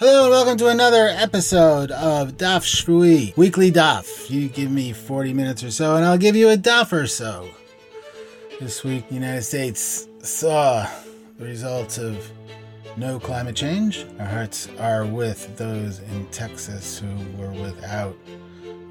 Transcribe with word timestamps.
Hello 0.00 0.22
and 0.22 0.30
welcome 0.30 0.56
to 0.56 0.68
another 0.68 1.08
episode 1.08 1.90
of 1.90 2.38
Daf 2.38 2.64
Shvui, 2.64 3.36
weekly 3.36 3.70
Daf. 3.70 4.30
You 4.30 4.48
give 4.48 4.70
me 4.70 4.94
40 4.94 5.34
minutes 5.34 5.62
or 5.62 5.70
so 5.70 5.94
and 5.94 6.06
I'll 6.06 6.16
give 6.16 6.34
you 6.34 6.48
a 6.48 6.56
Daf 6.56 6.90
or 6.90 7.06
so. 7.06 7.50
This 8.58 8.82
week, 8.82 9.06
the 9.08 9.14
United 9.16 9.42
States 9.42 10.08
saw 10.22 10.88
the 11.38 11.44
results 11.44 11.98
of 11.98 12.30
no 12.96 13.20
climate 13.20 13.54
change. 13.54 14.06
Our 14.18 14.24
hearts 14.24 14.70
are 14.78 15.04
with 15.04 15.54
those 15.58 15.98
in 15.98 16.26
Texas 16.28 16.98
who 16.98 17.14
were 17.36 17.52
without 17.52 18.16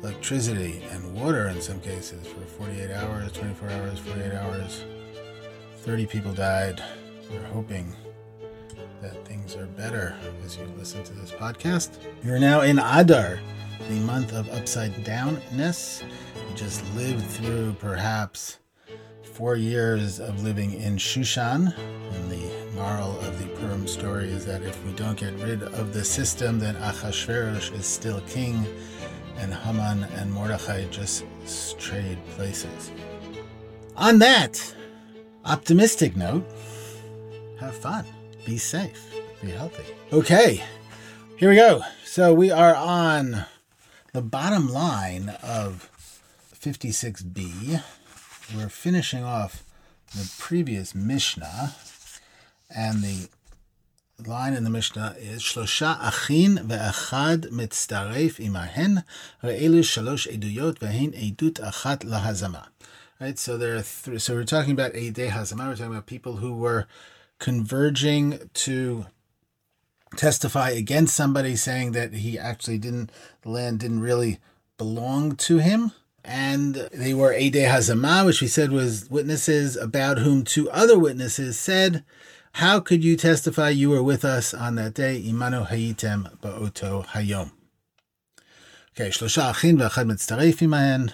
electricity 0.03 0.83
and 0.91 1.15
water 1.15 1.47
in 1.47 1.59
some 1.59 1.81
cases 1.81 2.27
for 2.27 2.41
48 2.41 2.91
hours, 2.91 3.31
24 3.31 3.67
hours, 3.67 3.97
48 3.97 4.33
hours. 4.33 4.83
30 5.77 6.05
people 6.05 6.33
died. 6.33 6.83
We're 7.31 7.41
hoping 7.45 7.95
that 9.01 9.25
are 9.55 9.65
better 9.65 10.15
as 10.45 10.57
you 10.57 10.65
listen 10.77 11.03
to 11.03 11.13
this 11.13 11.31
podcast. 11.31 11.97
You're 12.23 12.39
now 12.39 12.61
in 12.61 12.77
Adar, 12.77 13.39
the 13.87 13.95
month 14.01 14.33
of 14.33 14.49
upside 14.49 14.93
downness. 15.05 16.03
You 16.03 16.55
just 16.55 16.83
lived 16.95 17.25
through 17.25 17.73
perhaps 17.79 18.59
four 19.23 19.55
years 19.55 20.19
of 20.19 20.43
living 20.43 20.73
in 20.73 20.97
Shushan. 20.97 21.73
And 21.77 22.31
the 22.31 22.51
moral 22.75 23.19
of 23.21 23.39
the 23.39 23.47
Purim 23.55 23.87
story 23.87 24.29
is 24.29 24.45
that 24.45 24.61
if 24.61 24.83
we 24.85 24.91
don't 24.93 25.17
get 25.17 25.33
rid 25.35 25.63
of 25.63 25.93
the 25.93 26.03
system, 26.03 26.59
then 26.59 26.75
Achashverosh 26.75 27.73
is 27.73 27.85
still 27.85 28.21
king, 28.21 28.67
and 29.37 29.53
Haman 29.53 30.03
and 30.15 30.31
Mordechai 30.31 30.85
just 30.91 31.25
trade 31.79 32.17
places. 32.35 32.91
On 33.95 34.19
that 34.19 34.75
optimistic 35.45 36.15
note, 36.15 36.45
have 37.59 37.75
fun 37.75 38.05
be 38.45 38.57
safe, 38.57 39.13
be 39.41 39.51
healthy. 39.51 39.83
Okay, 40.11 40.63
here 41.37 41.49
we 41.49 41.55
go. 41.55 41.81
So 42.03 42.33
we 42.33 42.51
are 42.51 42.75
on 42.75 43.45
the 44.13 44.21
bottom 44.21 44.69
line 44.69 45.29
of 45.41 45.89
56b. 46.53 47.81
We're 48.55 48.69
finishing 48.69 49.23
off 49.23 49.63
the 50.15 50.29
previous 50.37 50.93
Mishnah, 50.93 51.75
and 52.75 53.01
the 53.01 53.29
line 54.25 54.53
in 54.53 54.65
the 54.65 54.69
Mishnah 54.69 55.15
is 55.17 55.41
Shlosha 55.41 55.97
achin 56.01 56.57
ve'achad 56.67 57.51
mitztaref 57.51 58.43
imahen 58.45 59.05
re'elu 59.41 59.79
shalosh 59.79 60.27
eduyot 60.27 60.79
ve'hin 60.79 61.13
edut 61.13 61.61
achat 61.61 61.99
lahazama. 61.99 62.67
Right, 63.21 63.37
so 63.37 63.57
there 63.57 63.75
are 63.75 63.83
th- 63.83 64.21
so 64.21 64.33
we're 64.33 64.43
talking 64.43 64.71
about 64.71 64.93
day 64.93 65.11
hazama. 65.11 65.67
We're 65.67 65.75
talking 65.75 65.91
about 65.91 66.07
people 66.07 66.37
who 66.37 66.53
were 66.53 66.87
converging 67.37 68.49
to 68.53 69.05
testify 70.15 70.69
against 70.71 71.15
somebody 71.15 71.55
saying 71.55 71.91
that 71.93 72.13
he 72.13 72.37
actually 72.37 72.77
didn't 72.77 73.11
the 73.41 73.49
land 73.49 73.79
didn't 73.79 74.01
really 74.01 74.39
belong 74.77 75.35
to 75.35 75.57
him 75.57 75.91
and 76.23 76.75
they 76.93 77.13
were 77.13 77.33
Ede 77.33 77.67
Hazama, 77.67 78.25
which 78.25 78.41
we 78.41 78.47
said 78.47 78.71
was 78.71 79.09
witnesses 79.09 79.75
about 79.75 80.19
whom 80.19 80.43
two 80.43 80.69
other 80.69 80.99
witnesses 80.99 81.57
said, 81.57 82.03
How 82.53 82.79
could 82.79 83.03
you 83.03 83.15
testify 83.15 83.69
you 83.69 83.89
were 83.89 84.03
with 84.03 84.25
us 84.25 84.53
on 84.53 84.75
that 84.75 84.93
day? 84.93 85.21
Imano 85.25 85.67
Hayitem 85.67 86.37
Ba'oto 86.39 87.05
Hayom. 87.07 87.51
Okay, 88.91 89.09
Shlosha 89.09 89.51
Achin 89.51 89.77
V'achad 89.77 90.05
Mitztaref 90.05 90.59
Imahen. 90.61 91.13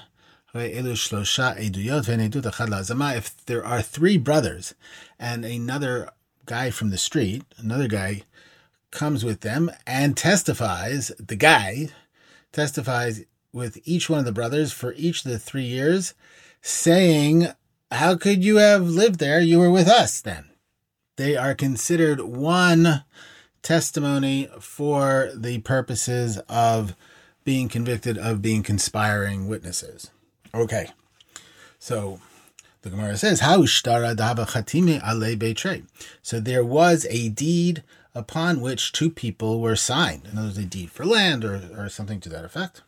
If 3.18 3.46
there 3.46 3.66
are 3.66 3.82
three 3.82 4.18
brothers 4.18 4.74
and 5.20 5.44
another 5.44 6.10
guy 6.46 6.70
from 6.70 6.92
the 6.92 6.98
street, 6.98 7.44
another 7.58 7.90
guy 7.90 8.24
comes 8.96 9.24
with 9.24 9.42
them 9.42 9.70
and 9.86 10.18
testifies, 10.18 11.12
the 11.20 11.36
guy 11.36 11.90
testifies 12.52 13.26
with 13.54 13.78
each 13.86 14.10
one 14.10 14.20
of 14.20 14.26
the 14.26 14.32
brothers 14.32 14.74
for 14.74 14.94
each 14.94 15.24
of 15.24 15.32
the 15.32 15.38
three 15.38 15.66
years, 15.66 16.16
saying, 16.62 17.50
How 17.92 18.18
could 18.18 18.44
you 18.44 18.58
have 18.58 18.84
lived 18.84 19.20
there? 19.20 19.40
You 19.40 19.60
were 19.60 19.72
with 19.72 19.88
us 19.88 20.20
then. 20.22 20.46
They 21.18 21.38
are 21.38 21.54
considered 21.54 22.22
one 22.22 23.04
testimony 23.62 24.50
for 24.60 25.32
the 25.36 25.60
purposes 25.60 26.38
of 26.50 26.96
being 27.44 27.70
convicted 27.70 28.18
of 28.18 28.42
being 28.42 28.64
conspiring 28.64 29.48
witnesses. 29.48 30.12
Okay. 30.54 30.88
So 31.80 32.20
the 32.82 32.90
Gemara 32.90 33.18
says, 33.18 33.40
How 33.40 33.60
shtara 33.60 34.16
dava 34.16 34.48
chatime 34.48 35.02
ale 35.02 35.36
beitre. 35.36 35.86
So 36.22 36.40
there 36.40 36.64
was 36.64 37.06
a 37.10 37.30
deed 37.30 37.84
upon 38.16 38.62
which 38.62 38.94
two 38.94 39.12
people 39.12 39.60
were 39.60 39.76
signed. 39.76 40.24
In 40.32 40.38
other 40.38 40.48
words, 40.48 40.58
a 40.58 40.64
deed 40.64 40.90
for 40.90 41.06
land 41.06 41.44
or, 41.44 41.70
or 41.78 41.90
something 41.90 42.20
to 42.22 42.30
that 42.30 42.46
effect. 42.46 42.82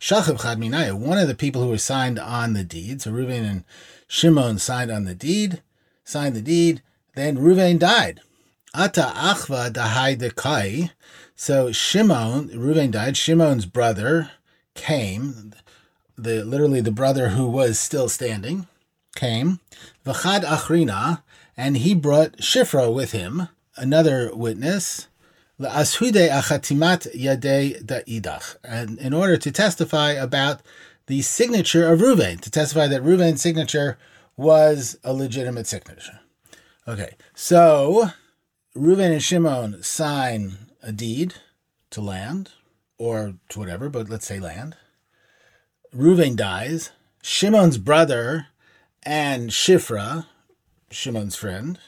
Shachav 0.00 0.42
chad 0.42 0.58
minaya, 0.58 0.94
one 0.94 1.18
of 1.18 1.28
the 1.28 1.34
people 1.34 1.62
who 1.62 1.68
were 1.68 1.78
signed 1.78 2.18
on 2.18 2.52
the 2.52 2.64
deed, 2.64 3.02
so 3.02 3.10
Reuven 3.10 3.44
and 3.44 3.64
Shimon 4.06 4.58
signed 4.58 4.90
on 4.90 5.04
the 5.04 5.14
deed, 5.14 5.62
signed 6.04 6.36
the 6.36 6.42
deed, 6.42 6.82
then 7.16 7.36
Reuven 7.36 7.78
died. 7.78 8.20
Ata 8.74 9.12
achva 9.14 9.70
dahai 9.72 10.16
dekai. 10.16 10.90
So 11.34 11.72
Shimon, 11.72 12.48
Reuven 12.50 12.90
died, 12.90 13.16
Shimon's 13.16 13.66
brother 13.66 14.30
came, 14.74 15.54
the 16.16 16.44
literally 16.44 16.80
the 16.80 16.90
brother 16.90 17.30
who 17.30 17.48
was 17.48 17.78
still 17.78 18.08
standing, 18.08 18.66
came, 19.16 19.60
v'chad 20.04 20.44
achrina, 20.44 21.22
and 21.56 21.78
he 21.78 21.94
brought 21.94 22.38
Shifra 22.38 22.92
with 22.92 23.12
him, 23.12 23.48
another 23.76 24.34
witness, 24.34 25.08
la'ashude 25.60 26.28
achatimat 26.30 27.14
yadei 27.14 27.82
da'idach, 27.84 28.56
and 28.64 28.98
in 28.98 29.12
order 29.12 29.36
to 29.36 29.50
testify 29.50 30.12
about 30.12 30.62
the 31.06 31.22
signature 31.22 31.92
of 31.92 32.00
Ruvain, 32.00 32.40
to 32.40 32.50
testify 32.50 32.86
that 32.86 33.02
Ruvain's 33.02 33.42
signature 33.42 33.98
was 34.36 34.98
a 35.04 35.12
legitimate 35.12 35.66
signature. 35.66 36.20
Okay, 36.86 37.14
so 37.34 38.10
Reuven 38.76 39.12
and 39.12 39.22
Shimon 39.22 39.82
sign 39.82 40.70
a 40.82 40.92
deed 40.92 41.34
to 41.90 42.00
land, 42.00 42.50
or 42.98 43.34
to 43.50 43.58
whatever, 43.58 43.88
but 43.88 44.08
let's 44.08 44.26
say 44.26 44.40
land. 44.40 44.76
Reuven 45.94 46.36
dies. 46.36 46.90
Shimon's 47.22 47.78
brother 47.78 48.48
and 49.02 49.50
Shifra, 49.50 50.26
Shimon's 50.90 51.36
friend, 51.36 51.78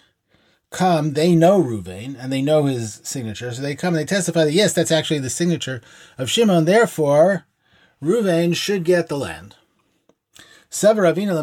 come. 0.71 1.13
They 1.13 1.35
know 1.35 1.63
Reuven 1.63 2.17
and 2.19 2.33
they 2.33 2.43
know 2.43 2.65
his 2.65 3.01
signature, 3.05 3.53
so 3.53 3.63
they 3.63 3.75
come 3.75 3.95
and 3.95 4.01
they 4.01 4.07
testify 4.07 4.45
that 4.45 4.53
yes, 4.53 4.73
that's 4.73 4.93
actually 4.93 5.21
the 5.21 5.31
signature 5.31 5.81
of 6.19 6.31
Shimon. 6.31 6.65
Therefore, 6.65 7.47
Reuven 8.03 8.55
should 8.55 8.85
get 8.85 9.09
the 9.09 9.19
land. 9.19 9.57
So 10.69 10.95
Ravina, 10.95 11.43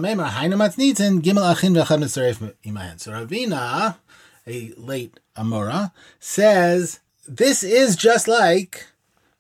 a 4.45 4.73
late 4.77 5.19
Amora, 5.35 5.91
says 6.19 6.99
this 7.27 7.63
is 7.63 7.95
just 7.95 8.27
like 8.27 8.87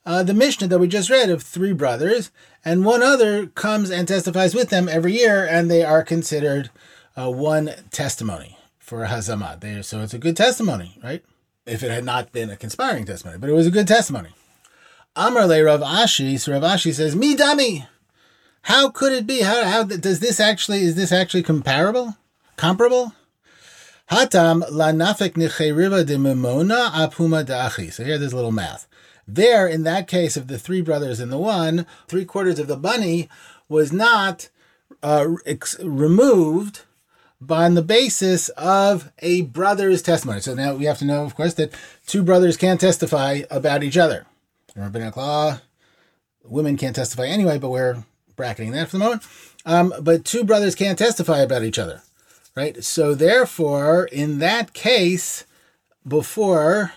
uh, 0.05 0.23
the 0.23 0.33
Mishnah 0.33 0.67
that 0.67 0.79
we 0.79 0.87
just 0.87 1.09
read 1.09 1.29
of 1.29 1.43
three 1.43 1.73
brothers, 1.73 2.31
and 2.65 2.85
one 2.85 3.03
other 3.03 3.47
comes 3.47 3.91
and 3.91 4.07
testifies 4.07 4.55
with 4.55 4.69
them 4.69 4.89
every 4.89 5.13
year, 5.13 5.45
and 5.45 5.69
they 5.69 5.83
are 5.83 6.03
considered 6.03 6.69
uh, 7.15 7.29
one 7.29 7.71
testimony 7.91 8.57
for 8.83 9.05
Hazamah. 9.05 9.61
They, 9.61 9.81
so 9.81 10.01
it's 10.01 10.13
a 10.13 10.19
good 10.19 10.35
testimony, 10.35 10.99
right? 11.01 11.23
If 11.65 11.83
it 11.83 11.91
had 11.91 12.03
not 12.03 12.33
been 12.33 12.49
a 12.49 12.57
conspiring 12.57 13.05
testimony, 13.05 13.39
but 13.39 13.49
it 13.49 13.53
was 13.53 13.65
a 13.65 13.71
good 13.71 13.87
testimony. 13.87 14.29
Amar 15.15 15.47
le 15.47 15.63
Rav 15.63 15.79
Ashi, 15.79 16.37
so 16.37 16.51
Rav 16.51 16.63
Ashi 16.63 16.93
says, 16.93 17.15
"Me 17.15 17.33
dummy, 17.35 17.87
how 18.63 18.89
could 18.89 19.13
it 19.13 19.25
be? 19.25 19.41
How, 19.41 19.63
how 19.63 19.83
does 19.83 20.19
this 20.19 20.39
actually 20.39 20.81
is 20.81 20.95
this 20.95 21.13
actually 21.13 21.43
comparable? 21.43 22.17
Comparable?" 22.57 23.13
Hatam 24.11 24.65
la 24.69 24.91
nafek 24.91 25.35
nicheriva 25.35 26.05
de 26.05 26.17
memona 26.17 26.91
apuma 26.93 27.45
dachi. 27.45 27.93
So 27.93 28.03
here 28.03 28.17
there's 28.17 28.33
a 28.33 28.35
little 28.35 28.51
math. 28.51 28.85
There, 29.25 29.65
in 29.65 29.83
that 29.83 30.09
case 30.09 30.35
of 30.35 30.47
the 30.47 30.59
three 30.59 30.81
brothers 30.81 31.21
and 31.21 31.31
the 31.31 31.37
one, 31.37 31.85
three 32.09 32.25
quarters 32.25 32.59
of 32.59 32.67
the 32.67 32.75
bunny 32.75 33.29
was 33.69 33.93
not 33.93 34.49
uh, 35.01 35.27
ex- 35.45 35.79
removed 35.81 36.81
on 37.49 37.73
the 37.73 37.81
basis 37.81 38.49
of 38.49 39.11
a 39.19 39.41
brother's 39.41 40.01
testimony. 40.01 40.41
So 40.41 40.53
now 40.53 40.75
we 40.75 40.85
have 40.85 40.99
to 40.99 41.05
know, 41.05 41.23
of 41.23 41.35
course, 41.35 41.53
that 41.55 41.73
two 42.05 42.23
brothers 42.23 42.57
can't 42.57 42.79
testify 42.79 43.41
about 43.49 43.83
each 43.83 43.97
other. 43.97 44.25
Rabbinic 44.75 45.17
law, 45.17 45.59
women 46.43 46.77
can't 46.77 46.95
testify 46.95 47.27
anyway, 47.27 47.57
but 47.57 47.69
we're 47.69 48.03
bracketing 48.35 48.71
that 48.71 48.89
for 48.89 48.97
the 48.97 49.03
moment. 49.03 49.23
Um, 49.65 49.93
but 50.01 50.25
two 50.25 50.43
brothers 50.43 50.75
can't 50.75 50.97
testify 50.97 51.39
about 51.39 51.63
each 51.63 51.79
other, 51.79 52.01
right? 52.55 52.83
So 52.83 53.13
therefore, 53.13 54.05
in 54.05 54.39
that 54.39 54.73
case, 54.73 55.45
before 56.07 56.93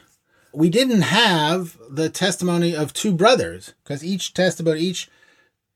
we 0.53 0.71
didn't 0.71 1.03
have 1.03 1.77
the 1.89 2.09
testimony 2.09 2.75
of 2.75 2.93
two 2.93 3.13
brothers 3.13 3.75
because 3.85 4.05
each 4.05 4.35
testimony, 4.35 4.81
each 4.81 5.11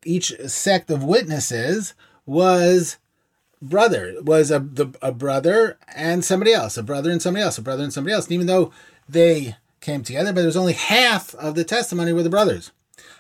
each 0.04 0.34
sect 0.46 0.90
of 0.90 1.04
witnesses 1.04 1.92
was 2.24 2.96
brother 3.62 4.14
was 4.22 4.50
a 4.50 4.58
the, 4.58 4.94
a 5.02 5.12
brother 5.12 5.78
and 5.94 6.24
somebody 6.24 6.52
else, 6.52 6.76
a 6.76 6.82
brother 6.82 7.10
and 7.10 7.20
somebody 7.20 7.44
else, 7.44 7.58
a 7.58 7.62
brother 7.62 7.82
and 7.82 7.92
somebody 7.92 8.14
else. 8.14 8.26
And 8.26 8.32
even 8.32 8.46
though 8.46 8.72
they 9.08 9.56
came 9.80 10.02
together, 10.02 10.32
but 10.32 10.42
it 10.42 10.46
was 10.46 10.56
only 10.56 10.74
half 10.74 11.34
of 11.36 11.54
the 11.54 11.64
testimony 11.64 12.12
were 12.12 12.22
the 12.22 12.30
brothers. 12.30 12.70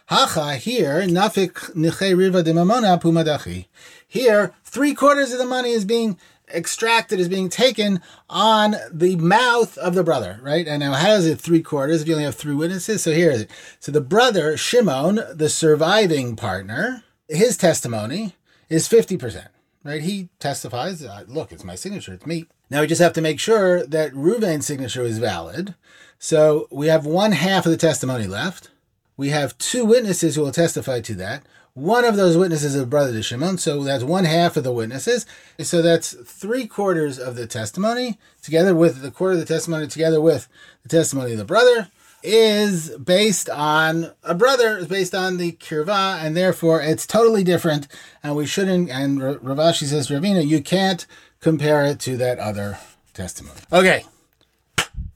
Hacha 0.06 0.56
here, 0.56 1.02
nafik 1.02 1.74
riva 2.16 2.42
de 2.42 2.52
mamona 2.52 3.00
pumadachi. 3.00 3.66
Here, 4.06 4.52
three 4.64 4.94
quarters 4.94 5.32
of 5.32 5.38
the 5.38 5.46
money 5.46 5.70
is 5.70 5.84
being 5.84 6.18
extracted, 6.52 7.20
is 7.20 7.28
being 7.28 7.48
taken 7.48 8.00
on 8.28 8.74
the 8.92 9.16
mouth 9.16 9.78
of 9.78 9.94
the 9.94 10.02
brother, 10.02 10.40
right? 10.42 10.66
And 10.66 10.80
now, 10.80 10.94
how 10.94 11.12
is 11.12 11.26
it 11.26 11.40
three 11.40 11.62
quarters 11.62 12.02
if 12.02 12.08
you 12.08 12.14
only 12.14 12.24
have 12.24 12.34
three 12.34 12.54
witnesses? 12.54 13.02
So 13.02 13.12
here 13.12 13.30
is 13.30 13.42
it. 13.42 13.50
So 13.78 13.92
the 13.92 14.00
brother, 14.00 14.56
Shimon, 14.56 15.20
the 15.32 15.48
surviving 15.48 16.36
partner, 16.36 17.04
his 17.28 17.56
testimony 17.56 18.34
is 18.68 18.88
50%, 18.88 19.46
right? 19.84 20.02
He 20.02 20.28
testifies, 20.38 21.04
look, 21.26 21.52
it's 21.52 21.64
my 21.64 21.74
signature, 21.74 22.14
it's 22.14 22.26
me. 22.26 22.46
Now 22.70 22.82
we 22.82 22.86
just 22.86 23.00
have 23.00 23.12
to 23.14 23.20
make 23.20 23.40
sure 23.40 23.86
that 23.86 24.12
Ruvain's 24.12 24.66
signature 24.66 25.02
is 25.02 25.18
valid. 25.18 25.74
So 26.18 26.68
we 26.70 26.88
have 26.88 27.06
one 27.06 27.32
half 27.32 27.66
of 27.66 27.72
the 27.72 27.78
testimony 27.78 28.26
left. 28.26 28.70
We 29.16 29.30
have 29.30 29.58
two 29.58 29.84
witnesses 29.84 30.34
who 30.34 30.42
will 30.42 30.52
testify 30.52 31.00
to 31.00 31.14
that. 31.16 31.42
One 31.74 32.04
of 32.04 32.16
those 32.16 32.36
witnesses 32.36 32.74
is 32.74 32.84
brother 32.84 33.12
to 33.12 33.22
Shimon, 33.22 33.58
so 33.58 33.84
that's 33.84 34.02
one 34.02 34.24
half 34.24 34.56
of 34.56 34.64
the 34.64 34.72
witnesses. 34.72 35.24
So 35.60 35.82
that's 35.82 36.12
three 36.12 36.66
quarters 36.66 37.18
of 37.18 37.36
the 37.36 37.46
testimony, 37.46 38.18
together 38.42 38.74
with 38.74 39.02
the 39.02 39.10
quarter 39.10 39.34
of 39.34 39.40
the 39.40 39.46
testimony, 39.46 39.86
together 39.86 40.20
with 40.20 40.48
the 40.82 40.88
testimony 40.88 41.32
of 41.32 41.38
the 41.38 41.44
brother, 41.44 41.88
is 42.22 42.90
based 42.96 43.48
on 43.48 44.12
a 44.22 44.34
brother, 44.34 44.78
is 44.78 44.86
based 44.86 45.14
on 45.14 45.36
the 45.36 45.52
kirva, 45.52 46.22
and 46.22 46.36
therefore 46.36 46.80
it's 46.82 47.06
totally 47.06 47.44
different. 47.44 47.88
And 48.22 48.36
we 48.36 48.46
shouldn't. 48.46 48.90
And 48.90 49.22
Rav 49.22 49.58
Ashi 49.58 49.86
says, 49.86 50.08
Ravina, 50.08 50.46
you 50.46 50.62
can't 50.62 51.06
compare 51.40 51.84
it 51.84 52.00
to 52.00 52.16
that 52.18 52.38
other 52.38 52.78
testimony. 53.14 53.60
Okay, 53.72 54.04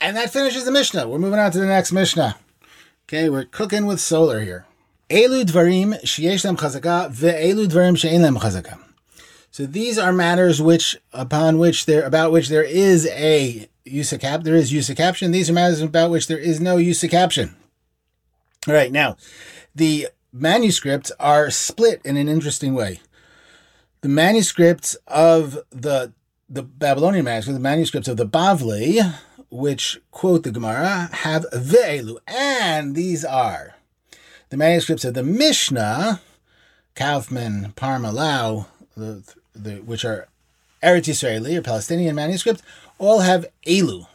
and 0.00 0.16
that 0.16 0.30
finishes 0.30 0.64
the 0.64 0.72
Mishnah. 0.72 1.08
We're 1.08 1.18
moving 1.18 1.38
on 1.38 1.50
to 1.52 1.58
the 1.58 1.66
next 1.66 1.92
Mishnah. 1.92 2.36
Okay, 3.06 3.28
we're 3.28 3.44
cooking 3.44 3.86
with 3.86 4.00
solar 4.00 4.40
here. 4.40 4.66
Elu 5.10 5.44
dvarim 5.44 6.00
sheyesh 6.02 6.44
chazaka 6.56 7.10
ve'elu 7.10 7.66
dvarim 7.66 7.96
she'en 7.98 8.22
chazaka. 8.22 8.78
So 9.54 9.66
these 9.66 9.98
are 9.98 10.12
matters 10.12 10.60
which, 10.60 10.96
upon 11.12 11.60
which 11.60 11.86
there, 11.86 12.02
about 12.02 12.32
which 12.32 12.48
there 12.48 12.64
is 12.64 13.06
a 13.06 13.68
use 13.84 14.12
of 14.12 14.18
cap, 14.18 14.42
there 14.42 14.56
is 14.56 14.72
usucaption. 14.72 15.30
These 15.30 15.48
are 15.48 15.52
matters 15.52 15.80
about 15.80 16.10
which 16.10 16.26
there 16.26 16.40
is 16.40 16.60
no 16.60 16.74
usucaption. 16.76 17.54
All 18.66 18.74
right, 18.74 18.90
now, 18.90 19.16
the 19.72 20.08
manuscripts 20.32 21.12
are 21.20 21.52
split 21.52 22.00
in 22.04 22.16
an 22.16 22.28
interesting 22.28 22.74
way. 22.74 22.98
The 24.00 24.08
manuscripts 24.08 24.96
of 25.06 25.60
the 25.70 26.12
the 26.48 26.64
Babylonian 26.64 27.24
manuscripts, 27.24 27.56
the 27.56 27.62
manuscripts 27.62 28.08
of 28.08 28.16
the 28.16 28.26
Bavli, 28.26 29.14
which 29.50 30.00
quote 30.10 30.42
the 30.42 30.50
Gemara, 30.50 31.10
have 31.12 31.46
ve'elu, 31.52 32.16
and 32.26 32.96
these 32.96 33.24
are 33.24 33.76
the 34.48 34.56
manuscripts 34.56 35.04
of 35.04 35.14
the 35.14 35.22
Mishnah, 35.22 36.20
Kaufmann, 36.96 37.72
Parma, 37.76 38.10
Lowe, 38.10 38.66
the, 38.96 39.22
the, 39.54 39.76
which 39.76 40.04
are 40.04 40.28
Eretz 40.82 41.08
Israeli 41.08 41.56
or 41.56 41.62
Palestinian 41.62 42.14
manuscripts, 42.14 42.62
all 42.98 43.20
have 43.20 43.46
elu, 43.66 44.06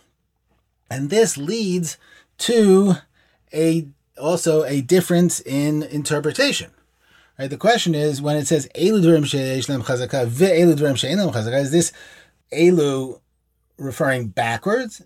and 0.90 1.10
this 1.10 1.38
leads 1.38 1.98
to 2.40 2.96
a 3.54 3.88
also 4.20 4.64
a 4.64 4.82
difference 4.82 5.40
in 5.40 5.84
interpretation. 5.84 6.72
Right? 7.38 7.50
The 7.50 7.58
question 7.58 7.96
is 7.96 8.22
when 8.22 8.36
it 8.36 8.48
says 8.48 8.68
elu 8.76 9.02
dvarim 9.02 9.26
she'eshlem 9.26 9.84
chazaka 9.84 10.28
ve'elu 10.28 10.76
dvarim 10.76 10.98
she'enlem 10.98 11.32
chazaka, 11.32 11.62
is 11.62 11.72
this 11.72 11.94
elu 12.52 13.20
referring 13.78 14.28
backwards 14.28 15.02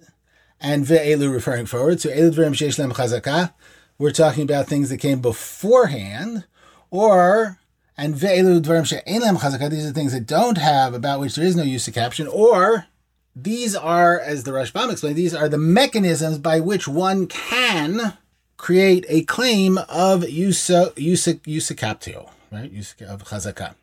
and 0.59 0.85
ve'elu 0.85 1.31
referring 1.31 1.67
forward. 1.67 2.01
So 2.01 2.09
elu 2.09 2.33
dvarim 2.33 2.53
sheish 2.53 2.79
lem 2.79 2.91
chazaka, 2.91 3.53
we're 3.99 4.11
talking 4.11 4.43
about 4.43 4.67
things 4.67 4.89
that 4.89 4.97
came 4.97 5.21
beforehand, 5.21 6.45
or 6.89 7.59
and 7.97 8.15
ve'elu 8.15 8.61
dvarim 8.61 8.85
she'en 8.85 9.21
lem 9.21 9.37
chazaka, 9.37 9.69
these 9.69 9.85
are 9.85 9.93
things 9.93 10.13
that 10.13 10.25
don't 10.25 10.57
have, 10.57 10.93
about 10.93 11.19
which 11.19 11.35
there 11.35 11.45
is 11.45 11.55
no 11.55 11.63
usucaption, 11.63 12.31
or 12.31 12.87
these 13.35 13.75
are, 13.75 14.19
as 14.19 14.43
the 14.43 14.51
Rashbam 14.51 14.91
explained, 14.91 15.15
these 15.15 15.33
are 15.33 15.49
the 15.49 15.57
mechanisms 15.57 16.37
by 16.37 16.59
which 16.59 16.87
one 16.87 17.27
can 17.27 18.17
create 18.57 19.05
a 19.09 19.23
claim 19.23 19.77
of 19.77 20.21
yusa 20.21 20.93
yusa 20.93 21.39
yusa 21.41 21.75
captio, 21.75 22.29
right? 22.51 22.71
Use 22.71 22.95
of 23.07 23.23
chazaka. 23.23 23.75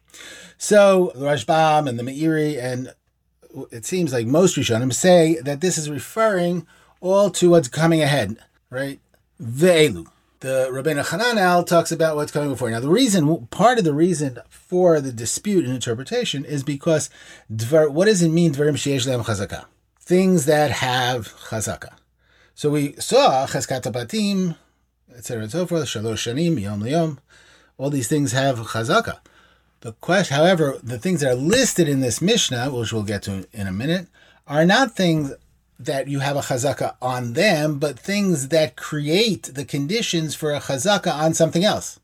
So 0.58 1.12
the 1.14 1.26
Rashbam 1.26 1.88
and 1.88 1.98
the 1.98 2.02
Meiri 2.02 2.62
and 2.62 2.92
it 3.72 3.84
seems 3.84 4.12
like 4.12 4.26
most 4.26 4.56
Rishonim 4.56 4.92
say 4.92 5.38
that 5.42 5.60
this 5.60 5.76
is 5.76 5.90
referring 5.90 6.66
all 7.00 7.30
to 7.30 7.50
what's 7.50 7.68
coming 7.68 8.02
ahead, 8.02 8.36
right? 8.70 9.00
Ve'elu. 9.42 10.06
The 10.40 10.68
Rabbeinu 10.72 11.04
Hananel 11.04 11.66
talks 11.66 11.92
about 11.92 12.16
what's 12.16 12.32
coming 12.32 12.48
before. 12.48 12.70
Now, 12.70 12.80
the 12.80 12.88
reason, 12.88 13.46
part 13.48 13.76
of 13.76 13.84
the 13.84 13.92
reason 13.92 14.38
for 14.48 14.98
the 14.98 15.12
dispute 15.12 15.66
in 15.66 15.70
interpretation 15.70 16.46
is 16.46 16.62
because 16.62 17.10
what 17.50 18.06
does 18.06 18.22
it 18.22 18.30
mean, 18.30 18.54
dvarim 18.54 18.72
sheyesh 18.72 19.06
chazaka? 19.06 19.66
Things 19.98 20.46
that 20.46 20.70
have 20.70 21.28
chazaka. 21.50 21.90
So 22.54 22.70
we 22.70 22.94
saw 22.94 23.46
chazkat 23.48 23.82
batim, 23.92 24.56
etc. 25.14 25.42
and 25.42 25.52
so 25.52 25.66
forth, 25.66 25.84
shalosh 25.84 26.32
shanim, 26.32 26.58
yom 26.58 26.82
liyom. 26.82 27.18
All 27.76 27.90
these 27.90 28.08
things 28.08 28.32
have 28.32 28.58
chazaka. 28.60 29.18
The 29.82 29.92
question, 29.92 30.38
however, 30.38 30.78
the 30.82 30.98
things 30.98 31.20
that 31.20 31.32
are 31.32 31.34
listed 31.34 31.86
in 31.86 32.00
this 32.00 32.22
Mishnah, 32.22 32.70
which 32.70 32.94
we'll 32.94 33.02
get 33.02 33.24
to 33.24 33.46
in 33.52 33.66
a 33.66 33.72
minute, 33.72 34.08
are 34.46 34.64
not 34.64 34.96
things 34.96 35.34
that 35.80 36.08
you 36.08 36.20
have 36.20 36.36
a 36.36 36.40
chazaka 36.40 36.94
on 37.00 37.32
them, 37.32 37.78
but 37.78 37.98
things 37.98 38.48
that 38.48 38.76
create 38.76 39.50
the 39.54 39.64
conditions 39.64 40.34
for 40.34 40.52
a 40.52 40.60
chazaka 40.60 41.12
on 41.12 41.34
something 41.34 41.64
else, 41.64 41.98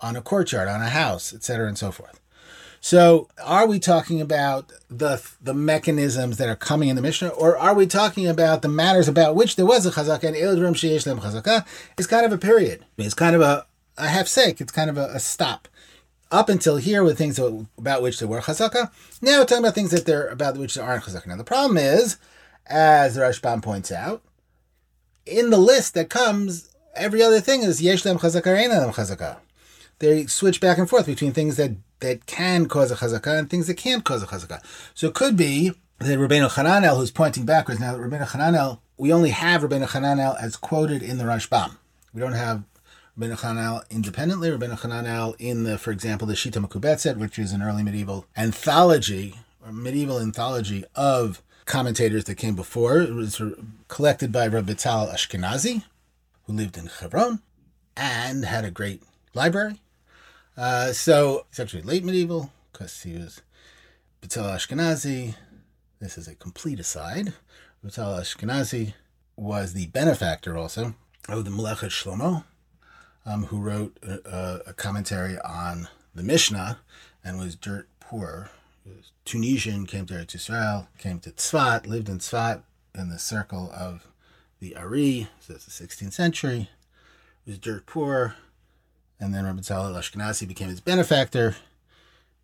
on 0.00 0.16
a 0.16 0.20
courtyard, 0.20 0.68
on 0.68 0.82
a 0.82 0.90
house, 0.90 1.34
etc., 1.34 1.66
and 1.66 1.78
so 1.78 1.90
forth. 1.90 2.20
So, 2.80 3.28
are 3.42 3.66
we 3.66 3.78
talking 3.78 4.20
about 4.20 4.70
the 4.90 5.22
the 5.40 5.54
mechanisms 5.54 6.36
that 6.36 6.50
are 6.50 6.56
coming 6.56 6.90
in 6.90 6.96
the 6.96 7.02
Mishnah, 7.02 7.28
or 7.28 7.56
are 7.56 7.74
we 7.74 7.86
talking 7.86 8.26
about 8.26 8.60
the 8.60 8.68
matters 8.68 9.08
about 9.08 9.34
which 9.34 9.56
there 9.56 9.64
was 9.64 9.86
a 9.86 9.90
chazaka 9.90 10.24
and 10.24 10.36
Eldrim 10.36 10.74
Sheyesh 10.74 11.06
Lem 11.06 11.20
chazaka? 11.20 11.66
It's 11.96 12.06
kind 12.06 12.26
of 12.26 12.32
a 12.32 12.38
period. 12.38 12.84
It's 12.98 13.14
kind 13.14 13.34
of 13.34 13.40
a 13.40 13.66
a 13.96 14.08
half 14.08 14.28
sake. 14.28 14.60
It's 14.60 14.72
kind 14.72 14.90
of 14.90 14.98
a, 14.98 15.06
a 15.14 15.20
stop 15.20 15.68
up 16.30 16.48
until 16.50 16.76
here 16.76 17.02
with 17.02 17.16
things 17.16 17.38
about 17.38 18.02
which 18.02 18.18
there 18.18 18.28
were 18.28 18.40
chazaka. 18.40 18.90
Now 19.22 19.38
we're 19.38 19.46
talking 19.46 19.64
about 19.64 19.74
things 19.74 19.92
that 19.92 20.04
they're 20.04 20.28
about 20.28 20.58
which 20.58 20.74
there 20.74 20.84
aren't 20.84 21.04
chazaka. 21.04 21.28
Now 21.28 21.36
the 21.36 21.44
problem 21.44 21.78
is, 21.78 22.18
as 22.66 23.16
Rashbam 23.16 23.62
points 23.62 23.92
out, 23.92 24.22
in 25.26 25.50
the 25.50 25.58
list 25.58 25.94
that 25.94 26.10
comes, 26.10 26.74
every 26.94 27.22
other 27.22 27.40
thing 27.40 27.62
is 27.62 27.82
yesh 27.82 28.04
lem 28.04 28.18
chazaka 28.18 28.92
chazaka. 28.92 29.38
They 29.98 30.26
switch 30.26 30.60
back 30.60 30.78
and 30.78 30.88
forth 30.88 31.06
between 31.06 31.32
things 31.32 31.56
that, 31.56 31.72
that 32.00 32.26
can 32.26 32.66
cause 32.66 32.90
a 32.90 32.96
chazaka 32.96 33.38
and 33.38 33.48
things 33.48 33.66
that 33.68 33.76
can't 33.76 34.04
cause 34.04 34.22
a 34.22 34.26
chazaka. 34.26 34.62
So 34.94 35.08
it 35.08 35.14
could 35.14 35.36
be 35.36 35.72
that 36.00 36.18
Rabbeinu 36.18 36.50
Hananel, 36.50 36.96
who's 36.96 37.10
pointing 37.10 37.46
backwards 37.46 37.80
now, 37.80 37.92
that 37.96 38.00
Rabbeinu 38.00 38.26
Hananel, 38.28 38.80
we 38.96 39.12
only 39.12 39.30
have 39.30 39.62
Rabbeinu 39.62 39.88
Hananel 39.88 40.40
as 40.40 40.56
quoted 40.56 41.02
in 41.02 41.18
the 41.18 41.24
Rashbam. 41.24 41.76
We 42.12 42.20
don't 42.20 42.32
have 42.32 42.64
Rabbeinu 43.18 43.38
Hananel 43.38 43.88
independently, 43.90 44.50
Rabbeinu 44.50 44.78
Hananel 44.80 45.36
in 45.38 45.64
the, 45.64 45.78
for 45.78 45.92
example, 45.92 46.26
the 46.26 46.34
Shita 46.34 46.64
Mekubetzet, 46.64 47.16
which 47.16 47.38
is 47.38 47.52
an 47.52 47.62
early 47.62 47.82
medieval 47.82 48.26
anthology, 48.36 49.36
or 49.64 49.72
medieval 49.72 50.18
anthology 50.18 50.84
of 50.94 51.40
commentators 51.64 52.24
that 52.24 52.36
came 52.36 52.54
before. 52.54 53.00
It 53.00 53.14
was 53.14 53.40
collected 53.88 54.32
by 54.32 54.46
Rabbi 54.46 54.72
Vital 54.72 55.06
Ashkenazi, 55.06 55.84
who 56.44 56.52
lived 56.52 56.76
in 56.76 56.86
Hebron 56.86 57.40
and 57.96 58.44
had 58.44 58.64
a 58.64 58.70
great 58.70 59.02
library. 59.34 59.80
Uh, 60.56 60.92
so 60.92 61.46
it's 61.50 61.60
actually 61.60 61.82
late 61.82 62.04
medieval 62.04 62.52
because 62.72 63.02
he 63.02 63.14
was 63.14 63.42
Vital 64.22 64.44
Ashkenazi. 64.44 65.34
This 66.00 66.18
is 66.18 66.28
a 66.28 66.34
complete 66.34 66.80
aside. 66.80 67.32
Vital 67.82 68.14
Ashkenazi 68.14 68.94
was 69.36 69.72
the 69.72 69.86
benefactor 69.86 70.56
also 70.56 70.94
of 71.28 71.44
the 71.44 71.50
Melechet 71.50 71.90
Shlomo, 71.90 72.44
um, 73.26 73.44
who 73.44 73.58
wrote 73.58 73.98
a, 74.02 74.60
a, 74.66 74.72
commentary 74.74 75.38
on 75.40 75.88
the 76.14 76.22
Mishnah 76.22 76.78
and 77.24 77.38
was 77.38 77.56
dirt 77.56 77.88
poor. 78.00 78.50
Tunisian, 79.24 79.86
came 79.86 80.06
to 80.06 80.26
Israel, 80.32 80.88
came 80.98 81.18
to 81.20 81.30
Tzfat, 81.30 81.86
lived 81.86 82.08
in 82.08 82.18
Tzfat 82.18 82.62
in 82.94 83.08
the 83.08 83.18
circle 83.18 83.70
of 83.74 84.06
the 84.60 84.76
Ari, 84.76 85.28
so 85.40 85.54
it's 85.54 85.64
the 85.64 85.86
16th 85.86 86.12
century, 86.12 86.70
was 87.46 87.58
dirt 87.58 87.86
poor, 87.86 88.36
and 89.18 89.34
then 89.34 89.44
Rabbi 89.44 89.60
Tzal 89.60 89.94
Ashkenazi 89.94 90.46
became 90.46 90.68
his 90.68 90.80
benefactor, 90.80 91.56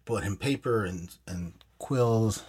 bought 0.04 0.22
him 0.22 0.36
paper 0.36 0.84
and, 0.84 1.14
and 1.26 1.52
quills, 1.78 2.44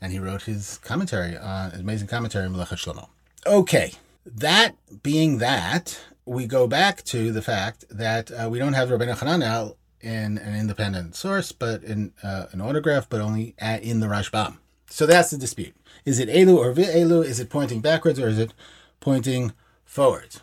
and 0.00 0.12
he 0.12 0.18
wrote 0.18 0.42
his 0.42 0.78
commentary, 0.78 1.36
on, 1.36 1.70
his 1.72 1.80
amazing 1.80 2.08
commentary 2.08 2.46
on 2.46 2.54
Melechet 2.54 2.78
Shlomo. 2.78 3.08
Okay, 3.46 3.92
that 4.26 4.74
being 5.02 5.38
that, 5.38 6.00
we 6.24 6.46
go 6.46 6.66
back 6.66 7.02
to 7.04 7.32
the 7.32 7.42
fact 7.42 7.84
that 7.90 8.30
uh, 8.30 8.48
we 8.50 8.58
don't 8.58 8.74
have 8.74 8.88
Rabbeinu 8.88 9.16
Hananel 9.16 9.76
in 10.00 10.38
an 10.38 10.54
independent 10.58 11.14
source, 11.14 11.52
but 11.52 11.82
in 11.82 12.12
uh, 12.22 12.46
an 12.52 12.60
autograph, 12.60 13.08
but 13.08 13.20
only 13.20 13.54
at, 13.58 13.82
in 13.82 14.00
the 14.00 14.06
Rashbam. 14.06 14.58
So 14.90 15.06
that's 15.06 15.30
the 15.30 15.38
dispute. 15.38 15.74
Is 16.04 16.18
it 16.18 16.28
Elu 16.28 16.56
or 16.56 16.72
Elu? 16.72 17.24
Is 17.24 17.40
it 17.40 17.50
pointing 17.50 17.80
backwards 17.80 18.18
or 18.18 18.28
is 18.28 18.38
it 18.38 18.54
pointing 19.00 19.52
forwards? 19.84 20.40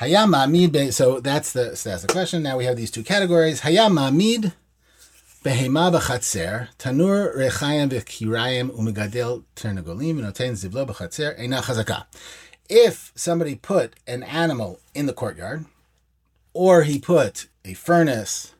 Hayam 0.00 0.34
ma'amid, 0.34 0.92
so 0.92 1.20
that's 1.20 1.52
the 1.52 1.76
so 1.76 1.90
that's 1.90 2.02
the 2.02 2.08
question. 2.08 2.42
Now 2.42 2.56
we 2.56 2.64
have 2.64 2.76
these 2.76 2.90
two 2.90 3.02
categories. 3.02 3.60
Hayam 3.60 3.98
ma'amid 3.98 4.52
behema 5.44 5.92
b'chatzer, 5.92 6.68
tanur 6.78 7.36
rechayim 7.36 7.90
v'kirayim 7.90 8.70
umegadel 8.70 9.44
zivlo 9.56 10.86
b'chatzer 10.86 11.38
eina 11.38 11.60
chazaka. 11.60 12.04
If 12.68 13.12
somebody 13.14 13.56
put 13.56 13.94
an 14.06 14.22
animal 14.22 14.80
in 14.94 15.06
the 15.06 15.12
courtyard, 15.12 15.66
or 16.52 16.82
he 16.84 16.98
put 16.98 17.48
a 17.64 17.74
furnace, 17.74 18.54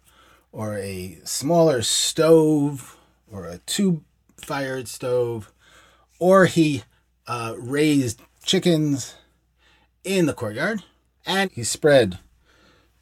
or 0.53 0.77
a 0.77 1.19
smaller 1.25 1.83
stove, 1.83 2.97
or 3.31 3.47
a 3.47 3.59
tube-fired 3.59 4.89
stove, 4.89 5.53
or 6.19 6.47
he 6.47 6.83
uh, 7.27 7.55
raised 7.59 8.21
chickens 8.45 9.15
in 10.03 10.27
the 10.27 10.35
courtyard, 10.35 10.83
and 11.25 11.51
he 11.53 11.63
spread 11.63 12.19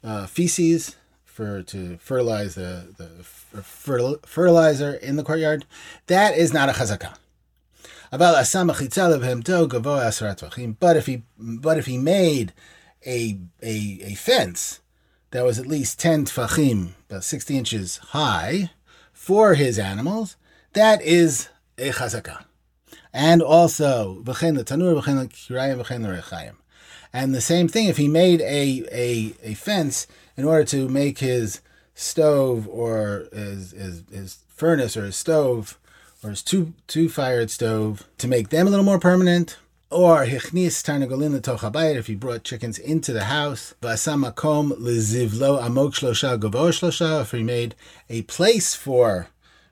uh, 0.03 0.27
feces 0.27 0.95
for 1.23 1.63
to 1.63 1.97
fertilize 1.97 2.55
the, 2.55 2.93
the 2.97 3.23
fertilizer 3.63 4.93
in 4.93 5.15
the 5.15 5.23
courtyard. 5.23 5.65
That 6.07 6.37
is 6.37 6.53
not 6.53 6.69
a 6.69 6.73
chazakah. 6.73 7.15
But 10.79 10.97
if 10.97 11.05
he 11.05 11.23
but 11.37 11.77
if 11.77 11.85
he 11.85 11.97
made 11.97 12.53
a 13.05 13.37
a, 13.61 13.99
a 14.03 14.15
fence 14.15 14.81
that 15.31 15.45
was 15.45 15.59
at 15.59 15.67
least 15.67 15.99
ten 15.99 16.25
tfachim, 16.25 16.89
about 17.09 17.23
sixty 17.23 17.57
inches 17.57 17.97
high, 17.97 18.71
for 19.11 19.55
his 19.55 19.77
animals, 19.77 20.35
that 20.73 21.01
is 21.01 21.49
a 21.77 21.91
chazakah. 21.91 22.45
And 23.13 23.41
also 23.41 24.21
v'chen 24.23 24.57
tanur 24.63 25.01
v'chen 25.01 25.29
kirayim 25.29 25.83
v'chen 25.83 26.21
rechayim. 26.21 26.55
And 27.11 27.33
the 27.33 27.41
same 27.41 27.67
thing, 27.67 27.87
if 27.87 27.97
he 27.97 28.07
made 28.07 28.41
a, 28.41 28.85
a, 28.91 29.33
a 29.43 29.53
fence 29.55 30.05
in 30.37 30.45
order 30.45 30.63
to 30.65 30.87
make 30.87 31.19
his 31.19 31.61
stove 31.95 32.67
or 32.67 33.27
his, 33.33 33.71
his, 33.71 34.03
his 34.11 34.37
furnace 34.47 34.95
or 34.95 35.05
his 35.05 35.15
stove 35.15 35.79
or 36.23 36.29
his 36.29 36.43
two 36.43 36.73
two 36.87 37.09
fired 37.09 37.49
stove 37.49 38.07
to 38.19 38.27
make 38.27 38.49
them 38.49 38.67
a 38.67 38.69
little 38.69 38.85
more 38.85 38.99
permanent. 38.99 39.57
Or 39.91 40.25
hichnis 40.25 40.83
tarnagolin 40.83 41.39
tochabayit 41.41 41.95
if 41.95 42.07
he 42.07 42.15
brought 42.15 42.43
chickens 42.43 42.77
into 42.77 43.11
the 43.11 43.25
house. 43.25 43.73
Vasamakom 43.81 44.73
lezivlo 44.79 45.63
amok 45.63 45.93
shlosha 45.93 46.39
gavo 46.39 46.69
shlosha 46.69 47.21
if 47.21 47.31
he 47.31 47.41
made 47.41 47.75
a 48.09 48.21
place 48.23 48.75
for 48.75 49.29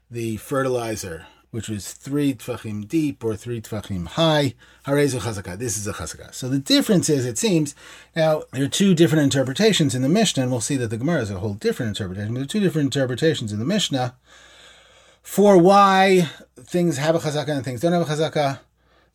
the 0.10 0.38
fertilizer 0.38 1.28
which 1.52 1.70
was 1.70 1.94
three 1.94 2.34
tfachim 2.34 2.88
deep 2.88 3.24
or 3.24 3.36
three 3.36 3.62
tfachim 3.62 4.08
high. 4.08 4.54
Harezu 4.86 5.20
chazakah. 5.20 5.58
This 5.58 5.78
is 5.78 5.88
a 5.88 5.94
chazakah. 5.94 6.34
So 6.34 6.50
the 6.50 6.60
difference 6.60 7.10
is, 7.10 7.26
it 7.26 7.38
seems, 7.38 7.74
now 8.16 8.44
there 8.52 8.66
are 8.66 8.70
two 8.70 8.94
different 8.94 9.24
interpretations 9.24 9.96
in 9.96 10.02
the 10.02 10.10
Mishnah, 10.10 10.44
and 10.44 10.52
we'll 10.52 10.62
see 10.62 10.78
that 10.78 10.90
the 10.90 10.98
Gemara 10.98 11.22
is 11.22 11.32
a 11.32 11.40
whole 11.40 11.54
different 11.54 11.90
interpretation. 11.90 12.34
There 12.34 12.44
are 12.44 12.48
two 12.48 12.60
different 12.60 12.96
interpretations 12.96 13.54
in 13.54 13.60
the 13.60 13.66
Mishnah 13.66 14.16
for 15.24 15.58
why 15.58 16.30
things 16.60 16.98
have 16.98 17.16
a 17.16 17.20
chazakah 17.20 17.50
and 17.50 17.66
things 17.66 17.82
don't 17.82 17.94
have 17.94 18.10
a 18.10 18.14
chazakah. 18.14 18.60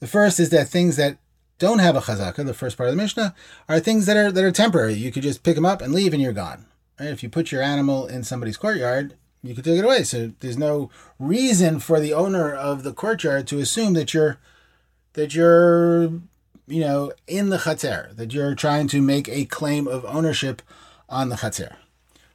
The 0.03 0.09
first 0.09 0.41
is 0.41 0.51
that 0.51 0.67
things 0.67 0.97
that 0.97 1.19
don't 1.61 1.79
have 1.79 1.95
a 1.95 2.01
chazakah, 2.01 2.45
the 2.45 2.53
first 2.53 2.77
part 2.77 2.89
of 2.89 2.97
the 2.97 3.01
Mishnah, 3.01 3.37
are 3.69 3.79
things 3.79 4.07
that 4.07 4.17
are 4.17 4.33
that 4.33 4.43
are 4.43 4.51
temporary. 4.51 4.95
You 4.95 5.13
could 5.13 5.23
just 5.23 5.45
pick 5.45 5.55
them 5.55 5.65
up 5.65 5.81
and 5.81 5.95
leave, 5.95 6.13
and 6.13 6.21
you're 6.21 6.33
gone. 6.33 6.67
Right? 6.99 7.11
If 7.11 7.23
you 7.23 7.29
put 7.29 7.53
your 7.53 7.63
animal 7.63 8.09
in 8.09 8.25
somebody's 8.25 8.57
courtyard, 8.57 9.15
you 9.45 9.55
could 9.55 9.63
take 9.63 9.79
it 9.79 9.85
away. 9.85 10.03
So 10.03 10.33
there's 10.41 10.59
no 10.59 10.91
reason 11.21 11.79
for 11.79 12.01
the 12.01 12.15
owner 12.15 12.53
of 12.53 12.83
the 12.83 12.93
courtyard 12.93 13.47
to 13.47 13.61
assume 13.61 13.93
that 13.93 14.13
you're 14.13 14.41
that 15.13 15.37
you're 15.37 16.11
you 16.67 16.81
know 16.81 17.13
in 17.29 17.51
the 17.51 17.59
chater, 17.59 18.11
that 18.15 18.35
you're 18.35 18.57
trying 18.57 18.89
to 18.89 19.01
make 19.01 19.29
a 19.29 19.45
claim 19.45 19.87
of 19.87 20.05
ownership 20.07 20.63
on 21.09 21.29
the 21.29 21.37
chater, 21.37 21.77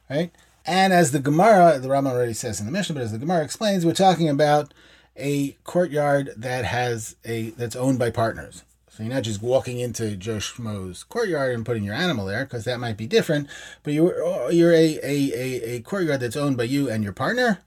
right? 0.08 0.32
And 0.64 0.94
as 0.94 1.12
the 1.12 1.20
Gemara, 1.20 1.78
the 1.78 1.90
Rama 1.90 2.12
already 2.12 2.32
says 2.32 2.60
in 2.60 2.66
the 2.66 2.72
Mishnah, 2.72 2.94
but 2.94 3.02
as 3.02 3.12
the 3.12 3.18
Gemara 3.18 3.44
explains, 3.44 3.84
we're 3.84 3.92
talking 3.92 4.30
about 4.30 4.72
a 5.18 5.56
courtyard 5.64 6.32
that 6.36 6.64
has 6.64 7.16
a 7.24 7.50
that's 7.50 7.76
owned 7.76 7.98
by 7.98 8.10
partners. 8.10 8.64
So 8.90 9.04
you're 9.04 9.14
not 9.14 9.22
just 9.22 9.42
walking 9.42 9.78
into 9.78 10.16
Joe 10.16 10.38
Schmo's 10.38 11.04
courtyard 11.04 11.54
and 11.54 11.64
putting 11.64 11.84
your 11.84 11.94
animal 11.94 12.26
there, 12.26 12.44
because 12.44 12.64
that 12.64 12.80
might 12.80 12.96
be 12.96 13.06
different. 13.06 13.48
But 13.82 13.92
you're 13.92 14.50
you're 14.50 14.72
a, 14.72 14.98
a, 15.02 15.32
a, 15.34 15.74
a 15.74 15.80
courtyard 15.80 16.20
that's 16.20 16.36
owned 16.36 16.56
by 16.56 16.64
you 16.64 16.90
and 16.90 17.04
your 17.04 17.12
partner, 17.12 17.60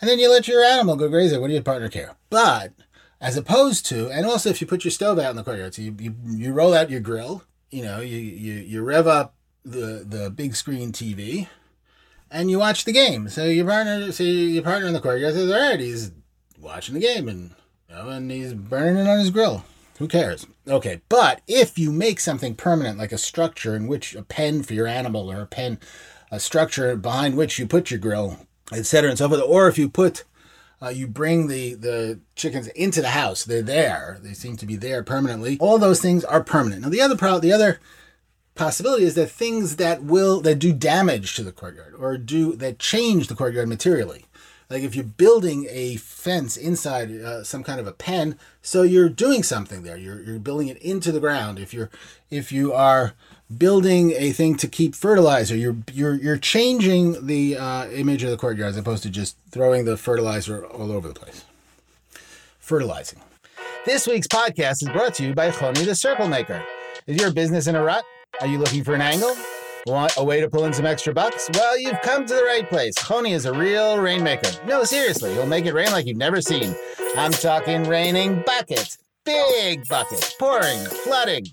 and 0.00 0.10
then 0.10 0.18
you 0.18 0.30
let 0.30 0.48
your 0.48 0.62
animal 0.62 0.96
go 0.96 1.08
graze 1.08 1.32
it. 1.32 1.40
What 1.40 1.48
do 1.48 1.54
your 1.54 1.62
partner 1.62 1.88
care? 1.88 2.16
But 2.28 2.72
as 3.20 3.38
opposed 3.38 3.86
to, 3.86 4.10
and 4.10 4.26
also 4.26 4.50
if 4.50 4.60
you 4.60 4.66
put 4.66 4.84
your 4.84 4.90
stove 4.90 5.18
out 5.18 5.30
in 5.30 5.36
the 5.36 5.42
courtyard, 5.42 5.74
so 5.74 5.80
you, 5.80 5.96
you, 5.98 6.14
you 6.26 6.52
roll 6.52 6.74
out 6.74 6.90
your 6.90 7.00
grill, 7.00 7.42
you 7.70 7.82
know, 7.82 8.00
you, 8.00 8.18
you, 8.18 8.52
you 8.54 8.82
rev 8.82 9.06
up 9.06 9.34
the, 9.64 10.04
the 10.06 10.30
big 10.30 10.54
screen 10.54 10.92
TV, 10.92 11.48
and 12.30 12.50
you 12.50 12.58
watch 12.58 12.84
the 12.84 12.92
game. 12.92 13.30
So 13.30 13.46
your 13.46 13.64
partner, 13.64 14.12
so 14.12 14.24
your 14.24 14.62
partner 14.62 14.88
in 14.88 14.92
the 14.92 15.00
courtyard 15.00 15.32
says, 15.32 15.50
all 15.50 15.58
right, 15.58 15.80
he's 15.80 16.12
watching 16.64 16.94
the 16.94 17.00
game, 17.00 17.28
and 17.28 17.54
you 17.88 17.94
know, 17.94 18.08
and 18.08 18.30
he's 18.30 18.54
burning 18.54 18.96
it 18.96 19.08
on 19.08 19.18
his 19.18 19.30
grill. 19.30 19.64
Who 19.98 20.08
cares? 20.08 20.46
Okay, 20.66 21.02
but 21.08 21.40
if 21.46 21.78
you 21.78 21.92
make 21.92 22.18
something 22.18 22.56
permanent, 22.56 22.98
like 22.98 23.12
a 23.12 23.18
structure 23.18 23.76
in 23.76 23.86
which 23.86 24.14
a 24.16 24.22
pen 24.22 24.62
for 24.64 24.74
your 24.74 24.88
animal 24.88 25.30
or 25.30 25.42
a 25.42 25.46
pen, 25.46 25.78
a 26.32 26.40
structure 26.40 26.96
behind 26.96 27.36
which 27.36 27.58
you 27.58 27.66
put 27.66 27.90
your 27.90 28.00
grill, 28.00 28.46
etc., 28.72 29.10
and 29.10 29.18
so 29.18 29.28
forth, 29.28 29.42
or 29.46 29.68
if 29.68 29.78
you 29.78 29.88
put, 29.88 30.24
uh, 30.82 30.88
you 30.88 31.06
bring 31.06 31.46
the 31.46 31.74
the 31.74 32.18
chickens 32.34 32.66
into 32.68 33.00
the 33.00 33.10
house, 33.10 33.44
they're 33.44 33.62
there. 33.62 34.18
They 34.20 34.32
seem 34.32 34.56
to 34.56 34.66
be 34.66 34.74
there 34.74 35.04
permanently. 35.04 35.58
All 35.60 35.78
those 35.78 36.00
things 36.00 36.24
are 36.24 36.42
permanent. 36.42 36.82
Now, 36.82 36.88
the 36.88 37.02
other 37.02 37.16
problem, 37.16 37.42
the 37.42 37.52
other 37.52 37.78
possibility 38.56 39.04
is 39.04 39.14
that 39.14 39.30
things 39.30 39.76
that 39.76 40.02
will 40.02 40.40
that 40.40 40.56
do 40.56 40.72
damage 40.72 41.36
to 41.36 41.44
the 41.44 41.52
courtyard 41.52 41.94
or 41.98 42.16
do 42.16 42.56
that 42.56 42.78
change 42.78 43.28
the 43.28 43.34
courtyard 43.34 43.68
materially 43.68 44.26
like 44.74 44.82
if 44.82 44.96
you're 44.96 45.04
building 45.04 45.68
a 45.70 45.94
fence 45.96 46.56
inside 46.56 47.12
uh, 47.12 47.44
some 47.44 47.62
kind 47.62 47.78
of 47.78 47.86
a 47.86 47.92
pen 47.92 48.36
so 48.60 48.82
you're 48.82 49.08
doing 49.08 49.44
something 49.44 49.84
there 49.84 49.96
you're, 49.96 50.20
you're 50.22 50.40
building 50.40 50.66
it 50.66 50.76
into 50.78 51.12
the 51.12 51.20
ground 51.20 51.60
if 51.60 51.72
you're 51.72 51.90
if 52.28 52.50
you 52.50 52.72
are 52.72 53.14
building 53.56 54.10
a 54.16 54.32
thing 54.32 54.56
to 54.56 54.66
keep 54.66 54.96
fertilizer 54.96 55.56
you're 55.56 55.76
you're 55.92 56.14
you're 56.14 56.36
changing 56.36 57.24
the 57.26 57.56
uh, 57.56 57.86
image 57.90 58.24
of 58.24 58.30
the 58.30 58.36
courtyard 58.36 58.70
as 58.70 58.76
opposed 58.76 59.04
to 59.04 59.10
just 59.10 59.36
throwing 59.50 59.84
the 59.84 59.96
fertilizer 59.96 60.66
all 60.66 60.90
over 60.90 61.06
the 61.06 61.14
place 61.14 61.44
fertilizing 62.58 63.20
this 63.86 64.06
week's 64.06 64.26
podcast 64.26 64.82
is 64.82 64.88
brought 64.88 65.14
to 65.14 65.24
you 65.24 65.34
by 65.34 65.50
Choni 65.50 65.84
the 65.84 65.94
Circle 65.94 66.26
Maker. 66.26 66.64
Is 67.06 67.20
your 67.20 67.30
business 67.30 67.66
in 67.66 67.76
a 67.76 67.82
rut? 67.82 68.02
Are 68.40 68.46
you 68.46 68.56
looking 68.56 68.82
for 68.82 68.94
an 68.94 69.02
angle? 69.02 69.36
Want 69.86 70.14
a 70.16 70.24
way 70.24 70.40
to 70.40 70.48
pull 70.48 70.64
in 70.64 70.72
some 70.72 70.86
extra 70.86 71.12
bucks? 71.12 71.50
Well, 71.52 71.78
you've 71.78 72.00
come 72.00 72.24
to 72.24 72.34
the 72.34 72.44
right 72.44 72.66
place. 72.66 72.94
Choni 72.94 73.34
is 73.34 73.44
a 73.44 73.52
real 73.52 73.98
rainmaker. 73.98 74.50
No, 74.66 74.82
seriously, 74.82 75.34
he'll 75.34 75.44
make 75.46 75.66
it 75.66 75.74
rain 75.74 75.92
like 75.92 76.06
you've 76.06 76.16
never 76.16 76.40
seen. 76.40 76.74
I'm 77.18 77.32
talking 77.32 77.84
raining 77.84 78.42
buckets, 78.46 78.96
big 79.24 79.86
buckets, 79.86 80.32
pouring, 80.38 80.86
flooding. 80.86 81.48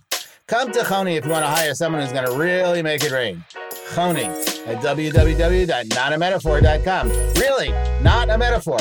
Come 0.48 0.72
to 0.72 0.80
Choni 0.80 1.18
if 1.18 1.26
you 1.26 1.32
want 1.32 1.44
to 1.44 1.50
hire 1.50 1.76
someone 1.76 2.02
who's 2.02 2.14
going 2.14 2.26
to 2.26 2.38
really 2.38 2.82
make 2.82 3.04
it 3.04 3.12
rain. 3.12 3.44
Choni 3.90 4.28
at 4.66 4.82
www.notametaphor.com. 4.82 7.10
Really, 7.34 7.70
not 8.02 8.30
a 8.30 8.38
metaphor. 8.38 8.80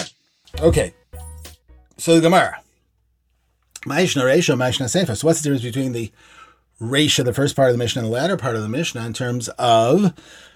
Okay, 0.61 0.95
so 1.97 2.14
the 2.14 2.21
Gemara. 2.21 2.62
Ma'ishna 3.85 4.23
Reisha, 4.23 4.57
Ma'ishna. 4.57 4.88
So 5.16 5.26
what's 5.26 5.40
the 5.40 5.49
difference 5.49 5.64
between 5.64 5.90
the 5.92 6.12
Resha, 6.80 7.25
the 7.25 7.34
first 7.34 7.56
part 7.56 7.68
of 7.68 7.75
the 7.75 7.78
Mishnah, 7.78 8.02
and 8.02 8.10
the 8.10 8.14
latter 8.14 8.37
part 8.37 8.56
of 8.56 8.62
the 8.62 8.68
Mishnah, 8.68 9.04
in 9.04 9.12
terms 9.12 9.49
of 9.58 10.14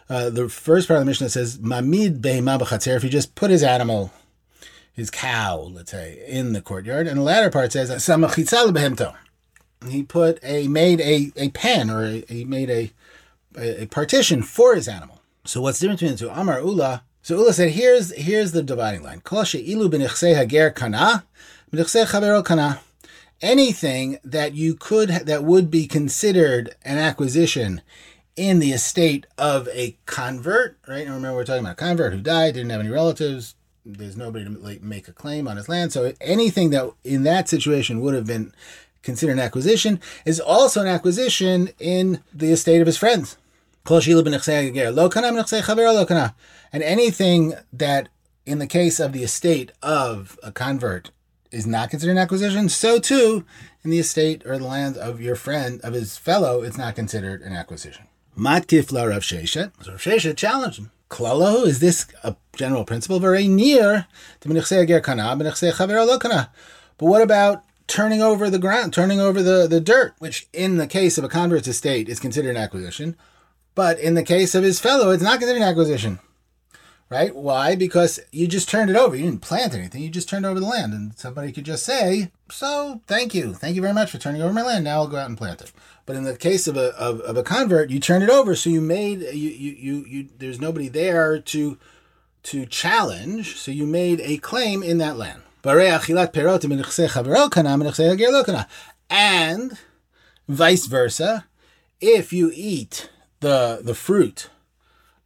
uh, 0.08 0.30
the 0.30 0.48
first 0.48 0.88
part 0.88 0.98
of 0.98 1.04
the 1.04 1.10
Mishnah 1.10 1.28
says 1.28 1.58
Mamid 1.60 2.22
behema. 2.22 2.86
If 2.96 3.02
he 3.02 3.08
just 3.08 3.34
put 3.34 3.50
his 3.50 3.62
animal, 3.62 4.12
his 4.92 5.10
cow, 5.10 5.58
let's 5.72 5.90
say, 5.90 6.22
in 6.26 6.52
the 6.52 6.62
courtyard, 6.62 7.06
and 7.06 7.18
the 7.18 7.22
latter 7.22 7.50
part 7.50 7.72
says 7.72 7.90
Samachitzal 7.90 8.72
behemto. 8.72 9.14
He 9.88 10.02
put 10.02 10.38
a 10.42 10.66
made 10.68 11.00
a 11.00 11.32
a 11.36 11.50
pen 11.50 11.90
or 11.90 12.06
he 12.06 12.44
made 12.44 12.70
a, 12.70 12.90
a, 13.56 13.82
a 13.82 13.86
partition 13.86 14.42
for 14.42 14.74
his 14.74 14.88
animal. 14.88 15.20
So 15.44 15.60
what's 15.60 15.78
the 15.78 15.88
difference 15.88 16.00
between 16.00 16.30
the 16.30 16.34
two? 16.34 16.40
Amar 16.40 16.60
Ula. 16.60 17.02
So 17.20 17.36
Ula 17.36 17.52
said, 17.52 17.72
here's 17.72 18.14
here's 18.14 18.52
the 18.52 18.62
dividing 18.62 19.02
line. 19.02 19.20
Kol 19.20 19.44
she'ilu 19.44 19.90
b'nichsei 19.90 20.34
hager 20.34 20.70
kana, 20.70 21.24
kana 21.70 22.80
anything 23.40 24.18
that 24.24 24.54
you 24.54 24.74
could 24.74 25.10
that 25.10 25.44
would 25.44 25.70
be 25.70 25.86
considered 25.86 26.74
an 26.84 26.98
acquisition 26.98 27.82
in 28.36 28.58
the 28.58 28.72
estate 28.72 29.26
of 29.38 29.68
a 29.68 29.96
convert, 30.06 30.76
right? 30.88 31.06
And 31.06 31.14
remember, 31.14 31.36
we're 31.36 31.44
talking 31.44 31.60
about 31.60 31.72
a 31.72 31.76
convert 31.76 32.12
who 32.12 32.20
died, 32.20 32.54
didn't 32.54 32.70
have 32.70 32.80
any 32.80 32.90
relatives, 32.90 33.54
there's 33.86 34.16
nobody 34.16 34.44
to 34.44 34.80
make 34.82 35.08
a 35.08 35.12
claim 35.12 35.46
on 35.46 35.56
his 35.56 35.68
land. 35.68 35.92
So 35.92 36.12
anything 36.20 36.70
that 36.70 36.90
in 37.04 37.22
that 37.24 37.48
situation 37.48 38.00
would 38.00 38.14
have 38.14 38.26
been 38.26 38.52
considered 39.02 39.32
an 39.32 39.40
acquisition 39.40 40.00
is 40.24 40.40
also 40.40 40.80
an 40.80 40.88
acquisition 40.88 41.68
in 41.78 42.22
the 42.32 42.50
estate 42.50 42.80
of 42.80 42.86
his 42.86 42.96
friends. 42.96 43.36
And 43.86 44.02
anything 46.82 47.54
that 47.72 48.08
in 48.46 48.58
the 48.58 48.66
case 48.66 49.00
of 49.00 49.12
the 49.12 49.22
estate 49.22 49.72
of 49.82 50.38
a 50.42 50.50
convert 50.50 51.10
is 51.54 51.66
not 51.66 51.90
considered 51.90 52.12
an 52.12 52.18
acquisition, 52.18 52.68
so 52.68 52.98
too 52.98 53.44
in 53.82 53.90
the 53.90 53.98
estate 53.98 54.42
or 54.44 54.58
the 54.58 54.66
land 54.66 54.96
of 54.96 55.20
your 55.20 55.36
friend, 55.36 55.80
of 55.82 55.92
his 55.94 56.16
fellow, 56.16 56.62
it's 56.62 56.78
not 56.78 56.96
considered 56.96 57.42
an 57.42 57.52
acquisition. 57.52 58.06
Matkif 58.36 58.90
la 58.90 59.04
Rav 59.04 59.22
Sheshet. 59.22 59.72
So 59.82 59.92
Rav 59.92 60.00
Sheshet 60.00 60.36
challenged 60.36 60.78
him. 60.78 60.90
Klalo, 61.08 61.66
is 61.66 61.78
this 61.78 62.06
a 62.24 62.34
general 62.56 62.84
principle? 62.84 63.20
Very 63.20 63.46
near 63.46 64.06
to 64.40 64.48
But 66.96 67.06
what 67.06 67.22
about 67.22 67.64
turning 67.86 68.22
over 68.22 68.50
the 68.50 68.58
ground, 68.58 68.92
turning 68.92 69.20
over 69.20 69.42
the, 69.42 69.66
the 69.68 69.80
dirt, 69.80 70.14
which 70.18 70.48
in 70.52 70.78
the 70.78 70.86
case 70.86 71.18
of 71.18 71.24
a 71.24 71.28
convert's 71.28 71.68
estate 71.68 72.08
is 72.08 72.18
considered 72.18 72.50
an 72.50 72.56
acquisition, 72.56 73.16
but 73.74 73.98
in 73.98 74.14
the 74.14 74.22
case 74.22 74.54
of 74.54 74.64
his 74.64 74.80
fellow, 74.80 75.10
it's 75.10 75.22
not 75.22 75.38
considered 75.38 75.62
an 75.62 75.68
acquisition. 75.68 76.18
Right? 77.10 77.34
Why? 77.34 77.76
Because 77.76 78.18
you 78.32 78.48
just 78.48 78.68
turned 78.68 78.90
it 78.90 78.96
over. 78.96 79.14
You 79.14 79.24
didn't 79.26 79.42
plant 79.42 79.74
anything. 79.74 80.02
You 80.02 80.08
just 80.08 80.28
turned 80.28 80.46
over 80.46 80.58
the 80.58 80.66
land. 80.66 80.94
And 80.94 81.16
somebody 81.16 81.52
could 81.52 81.64
just 81.64 81.84
say, 81.84 82.32
So, 82.50 83.02
thank 83.06 83.34
you. 83.34 83.54
Thank 83.54 83.76
you 83.76 83.82
very 83.82 83.94
much 83.94 84.10
for 84.10 84.18
turning 84.18 84.42
over 84.42 84.52
my 84.52 84.62
land. 84.62 84.84
Now 84.84 85.00
I'll 85.00 85.06
go 85.06 85.18
out 85.18 85.28
and 85.28 85.38
plant 85.38 85.60
it. 85.60 85.72
But 86.06 86.16
in 86.16 86.24
the 86.24 86.36
case 86.36 86.66
of 86.66 86.76
a, 86.76 86.88
of, 86.98 87.20
of 87.20 87.36
a 87.36 87.42
convert, 87.42 87.90
you 87.90 88.00
turn 88.00 88.22
it 88.22 88.30
over. 88.30 88.56
So 88.56 88.70
you 88.70 88.80
made, 88.80 89.20
you, 89.20 89.50
you, 89.50 89.72
you, 89.72 90.04
you, 90.06 90.28
there's 90.38 90.60
nobody 90.60 90.88
there 90.88 91.38
to, 91.38 91.78
to 92.44 92.66
challenge. 92.66 93.56
So 93.56 93.70
you 93.70 93.86
made 93.86 94.20
a 94.20 94.38
claim 94.38 94.82
in 94.82 94.98
that 94.98 95.16
land. 95.16 95.42
And 99.08 99.78
vice 100.46 100.86
versa, 100.86 101.46
if 102.00 102.32
you 102.32 102.50
eat 102.54 103.08
the 103.40 103.80
the 103.82 103.94
fruit 103.94 104.50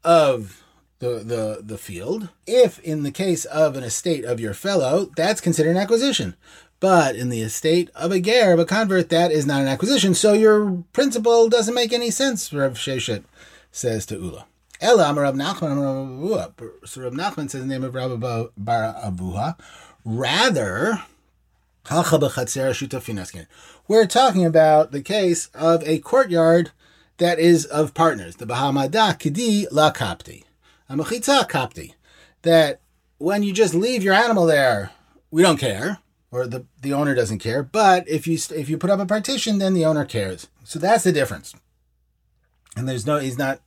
of 0.05 0.63
the, 1.01 1.21
the, 1.25 1.61
the 1.63 1.79
field, 1.79 2.29
if 2.47 2.79
in 2.81 3.03
the 3.03 3.11
case 3.13 3.45
of 3.47 3.77
an 3.77 3.85
estate 3.85 4.25
of 4.25 4.41
your 4.41 4.55
fellow, 4.55 5.11
that's 5.17 5.41
considered 5.41 5.71
an 5.71 5.77
acquisition. 5.77 6.37
But 6.81 7.17
in 7.17 7.29
the 7.29 7.43
estate 7.43 7.91
of 7.95 8.13
a 8.13 8.21
ger, 8.21 8.53
of 8.53 8.59
a 8.61 8.65
convert, 8.65 9.09
that 9.09 9.33
is 9.33 9.47
not 9.47 9.61
an 9.61 9.69
acquisition. 9.69 10.15
So 10.15 10.33
your 10.33 10.85
principle 10.93 11.49
doesn't 11.49 11.75
make 11.75 11.93
any 11.93 12.11
sense, 12.11 12.53
Rav 12.53 12.75
Sheshet 12.75 13.25
says 13.73 14.07
to 14.07 14.17
Ula. 14.17 14.47
Ella 14.81 15.13
Rav 15.13 15.35
Nachman 15.35 16.31
Rav 16.31 16.53
So 16.85 17.03
Rav 17.03 17.13
Nachman 17.13 17.51
says 17.51 17.63
the 17.63 17.67
name 17.67 17.83
of 17.83 17.95
Rav 17.95 18.21
Bar 18.21 18.95
Abuha. 19.05 19.57
Rather, 20.05 21.03
we're 23.89 24.07
talking 24.07 24.45
about 24.45 24.93
the 24.93 25.03
case 25.03 25.47
of 25.55 25.89
a 25.89 25.99
courtyard 25.99 26.71
that 27.17 27.39
is 27.39 27.65
of 27.65 27.95
partners. 27.95 28.37
The 28.37 28.47
Bahamada 28.47 29.19
Kidi 29.19 29.67
La 29.71 29.91
Kapti. 29.91 30.45
Amachitza 30.91 31.49
Kapti. 31.49 31.95
That 32.43 32.81
when 33.19 33.43
you 33.43 33.53
just 33.53 33.75
leave 33.75 34.03
your 34.03 34.15
animal 34.15 34.47
there, 34.47 34.93
we 35.31 35.43
don't 35.43 35.59
care, 35.59 35.99
or 36.31 36.47
the, 36.47 36.67
the 36.81 36.93
owner 36.93 37.15
doesn't 37.15 37.41
care. 37.41 37.63
But 37.63 38.09
if 38.09 38.27
you 38.27 38.39
if 38.55 38.69
you 38.69 38.79
put 38.79 38.91
up 38.91 39.01
a 39.01 39.07
partition, 39.07 39.59
then 39.59 39.75
the 39.75 39.85
owner 39.85 40.05
cares. 40.05 40.49
So 40.65 40.79
that's 40.79 41.05
the 41.05 41.13
difference. 41.13 41.55
And 42.77 42.89
there's 42.89 43.07
no 43.07 43.19
he's 43.19 43.39
not 43.39 43.61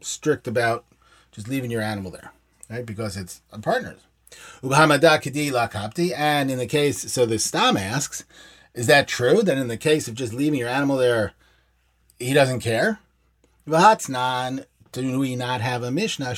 strict 0.00 0.46
about 0.46 0.84
just 1.32 1.48
leaving 1.48 1.70
your 1.70 1.82
animal 1.82 2.10
there, 2.10 2.32
right? 2.68 2.84
Because 2.84 3.16
it's 3.16 3.42
a 3.52 3.58
partners. 3.58 4.00
And 4.62 6.50
in 6.50 6.58
the 6.58 6.66
case, 6.66 7.12
so 7.12 7.26
the 7.26 7.38
Stam 7.38 7.76
asks, 7.76 8.24
is 8.74 8.86
that 8.86 9.08
true? 9.08 9.42
That 9.42 9.58
in 9.58 9.68
the 9.68 9.76
case 9.76 10.08
of 10.08 10.14
just 10.14 10.32
leaving 10.32 10.58
your 10.58 10.68
animal 10.68 10.96
there, 10.96 11.32
he 12.18 12.32
doesn't 12.32 12.60
care? 12.60 13.00
Do 14.92 15.18
we 15.18 15.36
not 15.36 15.60
have 15.60 15.82
a 15.82 15.90
Mishnah? 15.90 16.34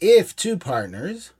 If 0.00 0.36
two 0.36 0.56
partners 0.56 1.30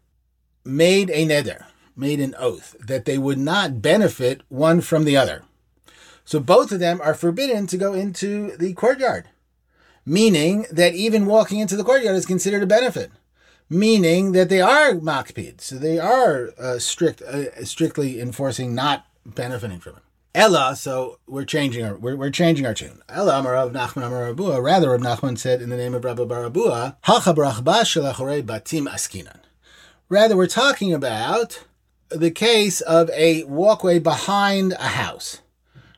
made 0.64 1.10
a 1.10 1.26
neder, 1.26 1.64
made 1.96 2.20
an 2.20 2.34
oath 2.38 2.76
that 2.80 3.04
they 3.04 3.18
would 3.18 3.38
not 3.38 3.82
benefit 3.82 4.42
one 4.48 4.80
from 4.80 5.04
the 5.04 5.16
other, 5.16 5.42
so 6.24 6.40
both 6.40 6.72
of 6.72 6.80
them 6.80 7.00
are 7.02 7.14
forbidden 7.14 7.66
to 7.68 7.76
go 7.76 7.94
into 7.94 8.56
the 8.56 8.74
courtyard, 8.74 9.28
meaning 10.04 10.66
that 10.70 10.94
even 10.94 11.26
walking 11.26 11.58
into 11.60 11.76
the 11.76 11.84
courtyard 11.84 12.16
is 12.16 12.26
considered 12.26 12.62
a 12.62 12.66
benefit 12.66 13.10
meaning 13.70 14.32
that 14.32 14.48
they 14.48 14.60
are 14.60 14.94
makpid, 14.94 15.60
so 15.60 15.76
they 15.76 15.98
are 15.98 16.50
uh, 16.58 16.78
strict, 16.78 17.22
uh, 17.22 17.64
strictly 17.64 18.20
enforcing 18.20 18.74
not 18.74 19.06
benefiting 19.26 19.80
from 19.80 19.96
it. 19.96 20.02
Ella, 20.38 20.74
so 20.76 21.18
we're 21.26 21.44
changing 21.44 21.84
our 21.84 21.96
we're, 21.96 22.14
we're 22.14 22.30
changing 22.30 22.64
our 22.64 22.72
tune. 22.72 23.02
Ella 23.08 23.42
Amarav 23.42 23.72
Nachman 23.72 24.08
Amarabua. 24.08 24.62
Rather, 24.62 24.90
Rav 24.90 25.00
Nachman 25.00 25.36
said 25.36 25.60
in 25.60 25.68
the 25.68 25.76
name 25.76 25.94
of 25.94 26.04
Rabbi 26.04 26.22
Barabua, 26.22 26.94
batim 27.04 28.88
askinan. 28.88 29.40
Rather, 30.08 30.36
we're 30.36 30.46
talking 30.46 30.94
about 30.94 31.64
the 32.10 32.30
case 32.30 32.80
of 32.82 33.10
a 33.10 33.42
walkway 33.44 33.98
behind 33.98 34.74
a 34.74 34.90
house, 34.90 35.42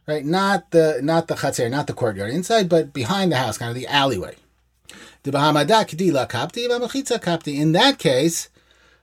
right? 0.08 0.24
Not 0.24 0.70
the 0.70 1.00
not 1.02 1.28
the 1.28 1.34
chatzir, 1.34 1.70
not 1.70 1.86
the 1.86 1.92
courtyard 1.92 2.30
inside, 2.30 2.70
but 2.70 2.94
behind 2.94 3.32
the 3.32 3.36
house, 3.36 3.58
kind 3.58 3.68
of 3.68 3.76
the 3.76 3.88
alleyway. 3.88 4.36
In 5.22 5.32
that 5.32 5.86
case, 7.98 8.48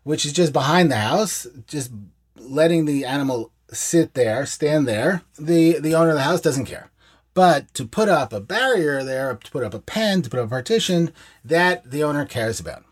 which 0.04 0.26
is 0.26 0.34
just 0.34 0.52
behind 0.52 0.92
the 0.92 0.96
house, 0.96 1.46
just 1.68 1.92
letting 2.38 2.86
the 2.86 3.06
animal 3.06 3.52
sit 3.72 4.14
there, 4.14 4.46
stand 4.46 4.88
there, 4.88 5.24
the, 5.38 5.80
the 5.80 5.96
owner 5.96 6.10
of 6.10 6.16
the 6.16 6.24
house 6.24 6.42
doesn't 6.42 6.66
care. 6.66 6.90
But 7.34 7.74
to 7.76 7.86
put 7.86 8.10
up 8.10 8.34
a 8.34 8.40
barrier 8.40 9.04
there, 9.04 9.36
to 9.36 9.52
put 9.52 9.64
up 9.64 9.74
a 9.74 9.80
pen, 9.80 10.22
to 10.24 10.30
put 10.30 10.40
up 10.40 10.48
a 10.48 10.50
partition, 10.50 11.12
that 11.46 11.92
the 11.92 12.04
owner 12.04 12.26
cares 12.26 12.60
about. 12.60 12.84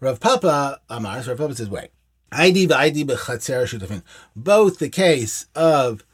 Rav 0.00 0.18
Papa 0.18 0.80
Amar, 0.88 1.22
Rav 1.22 1.38
Papa 1.38 1.54
says, 1.54 1.70
wait. 1.70 1.90
Both 4.36 4.78
the 4.78 4.88
case 4.90 5.46
of 5.54 6.04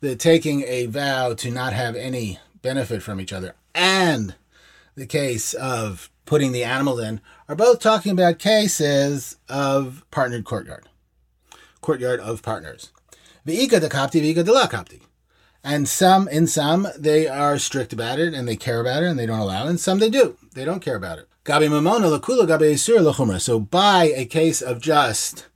the 0.00 0.16
taking 0.16 0.62
a 0.62 0.86
vow 0.86 1.34
to 1.34 1.50
not 1.50 1.72
have 1.72 1.96
any 1.96 2.38
benefit 2.62 3.02
from 3.02 3.20
each 3.20 3.32
other 3.32 3.54
and 3.74 4.34
the 4.94 5.06
case 5.06 5.54
of 5.54 6.10
putting 6.24 6.52
the 6.52 6.64
animal 6.64 6.98
in 6.98 7.20
are 7.48 7.56
both 7.56 7.80
talking 7.80 8.12
about 8.12 8.38
cases 8.38 9.36
of 9.48 10.04
partnered 10.10 10.44
courtyard, 10.44 10.88
courtyard 11.80 12.20
of 12.20 12.42
partners. 12.42 12.90
V'ika 13.46 13.80
de 13.80 13.88
kapti, 13.88 14.20
v'ika 14.20 14.44
de 14.44 14.52
la. 14.52 14.66
And 15.62 15.88
some, 15.88 16.28
in 16.28 16.46
some, 16.46 16.88
they 16.96 17.26
are 17.26 17.58
strict 17.58 17.92
about 17.92 18.18
it 18.18 18.34
and 18.34 18.46
they 18.46 18.56
care 18.56 18.80
about 18.80 19.02
it 19.02 19.06
and 19.06 19.18
they 19.18 19.26
don't 19.26 19.38
allow 19.38 19.66
it. 19.66 19.70
And 19.70 19.80
some 19.80 19.98
they 19.98 20.10
do. 20.10 20.36
They 20.54 20.64
don't 20.64 20.80
care 20.80 20.96
about 20.96 21.18
it. 21.18 21.28
Gabi 21.44 21.68
mamona 21.68 22.18
lakula 22.18 22.46
gabi 22.46 22.72
isur 22.72 22.98
lachumra. 22.98 23.40
So 23.40 23.58
by 23.58 24.12
a 24.14 24.26
case 24.26 24.60
of 24.60 24.80
just 24.80 25.46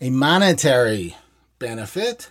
a 0.00 0.10
monetary 0.10 1.16
benefit, 1.58 2.30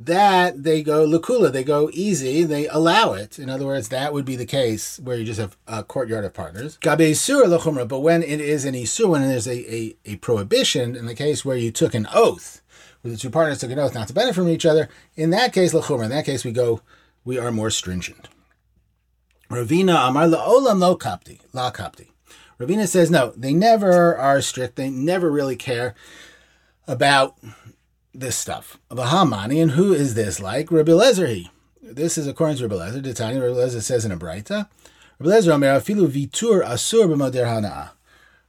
that 0.00 0.62
they 0.62 0.82
go 0.82 1.06
lakula, 1.06 1.52
they 1.52 1.64
go 1.64 1.90
easy, 1.92 2.44
they 2.44 2.68
allow 2.68 3.12
it. 3.12 3.38
In 3.38 3.50
other 3.50 3.66
words, 3.66 3.88
that 3.88 4.12
would 4.12 4.24
be 4.24 4.36
the 4.36 4.46
case 4.46 5.00
where 5.00 5.16
you 5.16 5.24
just 5.24 5.40
have 5.40 5.56
a 5.66 5.82
courtyard 5.82 6.24
of 6.24 6.34
partners. 6.34 6.78
Gabe 6.80 7.00
isur 7.00 7.44
lachumra, 7.44 7.88
but 7.88 8.00
when 8.00 8.22
it 8.22 8.40
is 8.40 8.64
an 8.64 8.74
isur, 8.74 9.08
when 9.08 9.22
there's 9.22 9.48
a, 9.48 9.74
a, 9.74 9.96
a 10.04 10.16
prohibition, 10.16 10.94
in 10.94 11.06
the 11.06 11.14
case 11.14 11.44
where 11.44 11.56
you 11.56 11.72
took 11.72 11.94
an 11.94 12.06
oath, 12.14 12.62
the 13.08 13.16
two 13.16 13.30
partners 13.30 13.58
took 13.58 13.70
an 13.70 13.78
oath 13.78 13.94
not 13.94 14.08
to 14.08 14.14
benefit 14.14 14.34
from 14.34 14.48
each 14.48 14.66
other, 14.66 14.88
in 15.16 15.30
that 15.30 15.52
case, 15.52 15.72
lachumra, 15.72 16.04
in 16.04 16.10
that 16.10 16.24
case 16.24 16.44
we 16.44 16.52
go, 16.52 16.80
we 17.24 17.38
are 17.38 17.50
more 17.50 17.70
stringent. 17.70 18.28
Ravina 19.50 20.08
amar 20.08 20.26
la'olam 20.26 20.80
lo 20.80 20.96
kapti, 20.96 21.40
la 21.52 21.70
kapti. 21.70 22.08
Ravina 22.60 22.86
says 22.86 23.10
no, 23.10 23.32
they 23.36 23.52
never 23.52 24.16
are 24.16 24.40
strict, 24.40 24.76
they 24.76 24.90
never 24.90 25.30
really 25.30 25.56
care 25.56 25.94
about 26.86 27.36
this 28.12 28.36
stuff. 28.36 28.78
Vahamani, 28.90 29.62
and 29.62 29.72
who 29.72 29.92
is 29.92 30.14
this 30.14 30.40
like? 30.40 30.70
Rabbi 30.70 30.92
Lezer. 30.92 31.28
he. 31.28 31.50
This 31.80 32.18
is 32.18 32.26
according 32.26 32.56
to 32.58 32.68
Rabbi 32.68 32.90
Lezer. 32.90 33.02
The 33.02 33.14
Tanya 33.14 33.40
Rabbi 33.40 33.54
Lezer 33.54 33.82
says 33.82 34.04
in 34.04 34.12
a 34.12 34.16
Braita. 34.16 34.68
Rabbi 35.18 35.30
Lezer 35.30 35.52
afilu 35.58 36.08
vitur 36.08 36.64
asur 36.64 37.06
b'moder. 37.06 37.90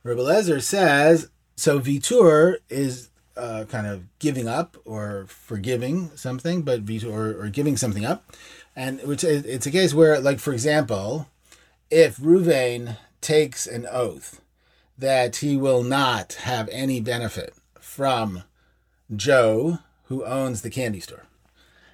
Rabbi 0.03 0.21
Lezer 0.21 0.61
says 0.61 1.29
so. 1.55 1.79
Vitur 1.79 2.55
is 2.69 3.09
uh, 3.39 3.65
kind 3.65 3.87
of 3.87 4.03
giving 4.19 4.47
up 4.47 4.77
or 4.85 5.25
forgiving 5.27 6.11
something, 6.15 6.61
but 6.61 6.81
or, 7.05 7.41
or 7.41 7.49
giving 7.49 7.77
something 7.77 8.05
up, 8.05 8.35
and 8.75 9.01
which 9.01 9.23
it's 9.23 9.65
a 9.65 9.71
case 9.71 9.93
where, 9.93 10.19
like 10.19 10.39
for 10.39 10.53
example, 10.53 11.27
if 11.89 12.17
Ruvain 12.17 12.97
takes 13.21 13.65
an 13.67 13.87
oath 13.91 14.41
that 14.97 15.37
he 15.37 15.55
will 15.55 15.83
not 15.83 16.33
have 16.43 16.69
any 16.71 16.99
benefit 16.99 17.53
from 17.79 18.43
Joe, 19.15 19.79
who 20.05 20.25
owns 20.25 20.61
the 20.61 20.69
candy 20.69 20.99
store. 20.99 21.25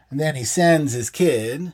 And 0.10 0.20
then 0.20 0.36
he 0.36 0.44
sends 0.44 0.94
his 0.94 1.10
kid 1.10 1.74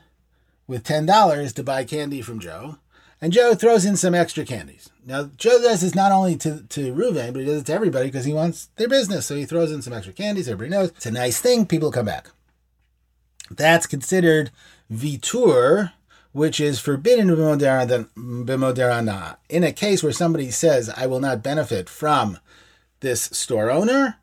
with 0.66 0.84
$10 0.84 1.54
to 1.54 1.62
buy 1.62 1.84
candy 1.84 2.22
from 2.22 2.38
Joe. 2.38 2.76
And 3.20 3.32
Joe 3.32 3.54
throws 3.54 3.84
in 3.84 3.96
some 3.96 4.14
extra 4.14 4.44
candies. 4.44 4.90
Now, 5.04 5.30
Joe 5.36 5.58
does 5.60 5.80
this 5.80 5.94
not 5.94 6.12
only 6.12 6.36
to, 6.36 6.62
to 6.62 6.94
Ruven, 6.94 7.32
but 7.32 7.40
he 7.40 7.46
does 7.46 7.62
it 7.62 7.66
to 7.66 7.72
everybody 7.72 8.06
because 8.06 8.24
he 8.24 8.32
wants 8.32 8.68
their 8.76 8.88
business. 8.88 9.26
So 9.26 9.34
he 9.34 9.44
throws 9.44 9.72
in 9.72 9.82
some 9.82 9.92
extra 9.92 10.12
candies. 10.12 10.48
Everybody 10.48 10.70
knows 10.70 10.90
it's 10.90 11.06
a 11.06 11.10
nice 11.10 11.40
thing. 11.40 11.66
People 11.66 11.90
come 11.90 12.06
back. 12.06 12.28
That's 13.50 13.86
considered 13.86 14.50
vitur, 14.90 15.92
which 16.32 16.60
is 16.60 16.80
forbidden 16.80 17.28
b'moderana. 17.28 19.22
Uh, 19.22 19.34
in 19.48 19.64
a 19.64 19.72
case 19.72 20.02
where 20.02 20.12
somebody 20.12 20.50
says, 20.50 20.88
I 20.88 21.06
will 21.06 21.20
not 21.20 21.42
benefit 21.42 21.88
from 21.88 22.38
this 23.00 23.22
store 23.24 23.70
owner, 23.70 24.18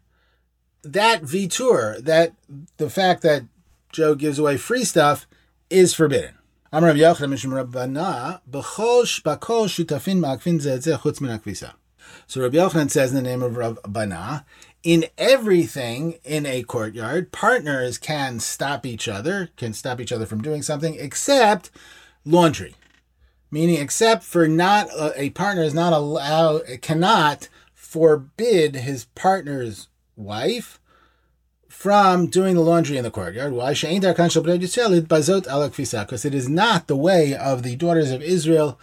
that 0.82 1.24
vitur, 1.24 2.02
that 2.04 2.34
the 2.78 2.90
fact 2.90 3.22
that 3.24 3.44
Joe 3.92 4.16
gives 4.16 4.40
away 4.40 4.58
free 4.58 4.84
stuff, 4.84 5.28
is 5.70 5.94
forbidden. 5.94 6.39
Rabbana. 6.72 8.42
So 12.28 12.42
Rabbi 12.42 12.58
Yochanan 12.58 12.92
says 12.92 13.10
in 13.10 13.16
the 13.16 13.24
name 13.24 13.42
of 13.42 13.58
Rav 13.58 13.80
Bana, 13.88 14.46
in 14.84 15.06
everything 15.18 16.20
in 16.24 16.46
a 16.46 16.62
courtyard, 16.62 17.32
partners 17.32 17.98
can 17.98 18.40
stop 18.40 18.86
each 18.86 19.08
other, 19.08 19.50
can 19.58 19.74
stop 19.74 20.00
each 20.00 20.12
other 20.12 20.28
from 20.28 20.44
doing 20.44 20.62
something, 20.62 20.96
except 21.00 21.72
laundry. 22.24 22.76
Meaning, 23.50 23.82
except 23.82 24.24
for 24.24 24.48
not 24.48 24.90
uh, 24.96 25.10
a 25.16 25.32
partner 25.32 25.64
is 25.64 25.74
not 25.74 25.92
allowed, 25.92 26.62
cannot 26.84 27.50
forbid 27.74 28.76
his 28.76 29.06
partner's 29.16 29.88
wife 30.16 30.80
from 31.80 32.28
doing 32.28 32.56
the 32.56 32.62
laundry 32.62 32.98
in 32.98 33.06
the 33.06 33.10
courtyard. 33.10 33.54
Why? 33.54 33.72
Because 33.72 34.36
it 36.26 36.36
is 36.36 36.50
not 36.50 36.88
the 36.88 36.98
way 36.98 37.34
of 37.34 37.64
the 37.64 37.78
daughters 37.78 38.12
of 38.12 38.22
Israel 38.22 38.78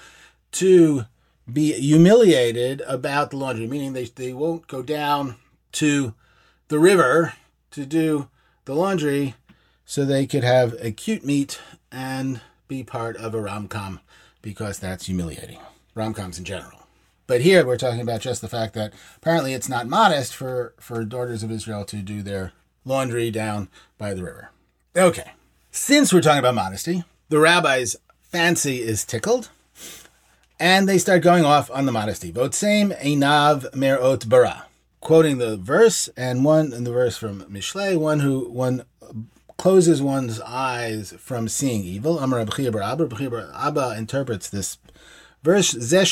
to 0.53 1.05
be 1.53 1.75
humiliated 1.75 2.81
about 2.87 3.31
the 3.31 3.37
laundry, 3.37 3.67
meaning 3.67 3.93
they, 3.93 4.07
they 4.07 4.33
won't 4.33 4.67
go 4.67 4.81
down 4.81 5.37
to 5.73 6.15
the 6.69 6.79
river 6.79 7.35
to 7.73 7.85
do 7.85 8.31
the 8.65 8.75
laundry 8.75 9.35
so 9.85 10.07
they 10.07 10.27
could 10.27 10.43
have 10.43 10.75
a 10.81 10.91
cute 10.91 11.23
meet 11.23 11.61
and 11.93 12.41
be 12.67 12.83
part 12.83 13.19
of 13.19 13.35
a 13.35 13.41
rom 13.43 13.69
com 13.69 14.01
because 14.41 14.79
that's 14.79 15.05
humiliating. 15.05 15.59
Rom 15.95 16.15
coms 16.15 16.39
in 16.39 16.47
general. 16.47 16.87
But 17.27 17.43
here 17.43 17.67
we're 17.67 17.77
talking 17.77 18.01
about 18.01 18.23
just 18.23 18.41
the 18.41 18.49
fact 18.49 18.73
that 18.73 18.95
apparently 19.19 19.53
it's 19.53 19.69
not 19.69 19.87
modest 19.87 20.35
for, 20.35 20.73
for 20.81 21.05
daughters 21.05 21.43
of 21.43 21.51
Israel 21.51 21.85
to 21.85 21.97
do 21.97 22.23
their 22.23 22.53
laundry 22.87 23.31
down 23.31 23.69
by 23.99 24.15
the 24.15 24.23
river. 24.23 24.51
Okay. 24.97 25.33
Since 25.71 26.13
we're 26.13 26.23
talking 26.23 26.39
about 26.39 26.55
modesty, 26.55 27.05
the 27.29 27.39
rabbi's 27.39 27.97
fancy 28.23 28.81
is 28.81 29.05
tickled 29.05 29.51
and 30.59 30.89
they 30.89 30.99
start 30.99 31.23
going 31.23 31.45
off 31.45 31.71
on 31.71 31.87
the 31.87 31.93
modesty. 31.93 32.33
Votsem 32.33 32.99
einav 33.01 33.71
merot 33.73 34.29
bara. 34.29 34.67
Quoting 35.01 35.39
the 35.39 35.57
verse, 35.57 36.09
and 36.17 36.45
one 36.45 36.73
in 36.73 36.85
the 36.85 36.91
verse 36.91 37.17
from 37.17 37.43
Mishle, 37.43 37.97
one 37.97 38.21
who 38.21 38.49
one 38.49 38.85
closes 39.57 40.03
one's 40.03 40.41
eyes 40.41 41.15
from 41.19 41.49
seeing 41.49 41.85
evil. 41.85 42.19
Amar 42.19 42.41
Abba, 42.41 43.51
Abba 43.55 43.95
interprets 43.97 44.51
this 44.51 44.79
verse. 45.43 45.73
This 45.73 46.09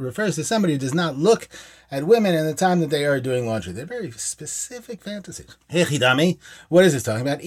refers 0.00 0.34
to 0.36 0.44
somebody 0.44 0.74
who 0.74 0.78
does 0.78 0.94
not 0.94 1.16
look 1.16 1.48
at 1.90 2.06
women 2.06 2.34
in 2.34 2.46
the 2.46 2.54
time 2.54 2.80
that 2.80 2.90
they 2.90 3.04
are 3.04 3.20
doing 3.20 3.46
laundry. 3.46 3.72
They're 3.72 3.86
very 3.86 4.10
specific 4.12 5.02
fantasies. 5.02 5.56
What 6.68 6.84
is 6.84 6.92
this 6.92 7.02
talking 7.02 7.22
about? 7.22 7.42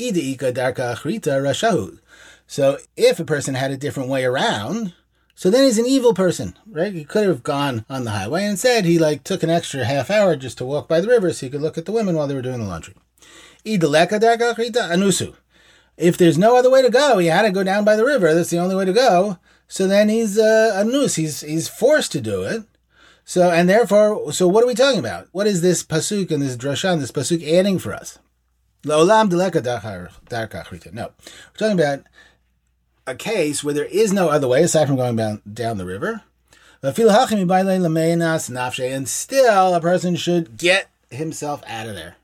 So 2.47 2.77
if 2.95 3.19
a 3.19 3.25
person 3.25 3.55
had 3.55 3.71
a 3.71 3.77
different 3.77 4.09
way 4.09 4.25
around, 4.25 4.93
so 5.35 5.49
then 5.49 5.63
he's 5.63 5.79
an 5.79 5.85
evil 5.85 6.13
person, 6.13 6.55
right? 6.69 6.93
He 6.93 7.03
could 7.03 7.27
have 7.27 7.43
gone 7.43 7.85
on 7.89 8.03
the 8.03 8.11
highway. 8.11 8.45
Instead, 8.45 8.85
he 8.85 8.99
like 8.99 9.23
took 9.23 9.43
an 9.43 9.49
extra 9.49 9.83
half 9.83 10.11
hour 10.11 10.35
just 10.35 10.57
to 10.59 10.65
walk 10.65 10.87
by 10.87 11.01
the 11.01 11.07
river 11.07 11.33
so 11.33 11.45
he 11.45 11.49
could 11.49 11.61
look 11.61 11.77
at 11.77 11.85
the 11.85 11.91
women 11.91 12.15
while 12.15 12.27
they 12.27 12.35
were 12.35 12.41
doing 12.41 12.59
the 12.59 12.65
laundry. 12.65 12.93
anusu. 13.65 15.35
If 15.97 16.17
there's 16.17 16.37
no 16.37 16.57
other 16.57 16.69
way 16.69 16.81
to 16.81 16.89
go, 16.89 17.17
he 17.17 17.27
had 17.27 17.43
to 17.43 17.51
go 17.51 17.63
down 17.63 17.85
by 17.85 17.95
the 17.95 18.05
river. 18.05 18.33
That's 18.33 18.49
the 18.49 18.59
only 18.59 18.75
way 18.75 18.85
to 18.85 18.93
go. 18.93 19.37
So 19.73 19.88
then 19.88 20.07
he's 20.07 20.38
uh, 20.38 20.73
a 20.75 20.83
noose. 20.83 21.15
He's 21.15 21.41
he's 21.41 21.67
forced 21.67 22.12
to 22.12 22.21
do 22.21 22.43
it. 22.43 22.62
So 23.25 23.49
and 23.49 23.67
therefore, 23.67 24.31
so 24.31 24.47
what 24.47 24.63
are 24.63 24.67
we 24.67 24.75
talking 24.75 24.99
about? 24.99 25.29
What 25.31 25.47
is 25.47 25.63
this 25.63 25.83
pasuk 25.83 26.29
and 26.29 26.43
this 26.43 26.55
drashan, 26.55 26.99
this 26.99 27.12
pasuk 27.12 27.43
adding 27.43 27.79
for 27.79 27.91
us? 27.91 28.19
No, 30.93 31.09
we're 31.17 31.57
talking 31.57 31.79
about 31.79 32.03
a 33.07 33.15
case 33.15 33.63
where 33.63 33.73
there 33.73 33.86
is 33.86 34.13
no 34.13 34.29
other 34.29 34.47
way 34.47 34.62
aside 34.62 34.86
from 34.86 34.97
going 34.97 35.15
down, 35.15 35.41
down 35.51 35.79
the 35.79 35.88
river. 35.88 36.21
And 36.83 36.95
still, 39.09 39.73
a 39.73 39.81
person 39.81 40.15
should 40.15 40.57
get 40.57 40.91
himself 41.09 41.63
out 41.65 41.88
of 41.88 41.95
there. 41.95 42.17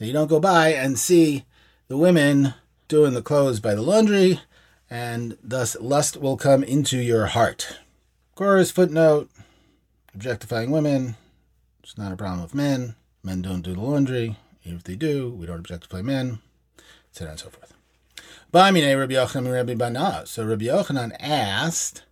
So 0.00 0.04
you 0.04 0.12
don't 0.12 0.26
go 0.26 0.40
by 0.40 0.72
and 0.72 0.98
see 0.98 1.44
the 1.86 1.96
women 1.96 2.54
doing 2.88 3.14
the 3.14 3.22
clothes 3.22 3.60
by 3.60 3.76
the 3.76 3.82
laundry, 3.82 4.40
and 4.90 5.36
thus 5.42 5.76
lust 5.80 6.16
will 6.16 6.36
come 6.36 6.62
into 6.62 6.98
your 6.98 7.26
heart. 7.26 7.78
Course, 8.34 8.70
footnote 8.70 9.28
objectifying 10.14 10.70
women, 10.70 11.16
it's 11.82 11.98
not 11.98 12.12
a 12.12 12.16
problem 12.16 12.42
with 12.42 12.54
men. 12.54 12.94
Men 13.22 13.42
don't 13.42 13.62
do 13.62 13.74
the 13.74 13.80
laundry. 13.80 14.36
Even 14.64 14.78
if 14.78 14.84
they 14.84 14.96
do, 14.96 15.30
we 15.30 15.46
don't 15.46 15.58
objectify 15.58 16.02
men, 16.02 16.38
etc. 17.10 17.30
and 17.30 17.40
so 17.40 17.50
forth. 17.50 17.72
Rabbi 18.52 18.78
Yochanan 18.78 19.52
Rabbi 19.52 19.74
Bana. 19.74 20.22
So 20.26 20.44
Rabbi 20.44 20.66
Yochanan 20.66 21.16
asked 21.20 22.02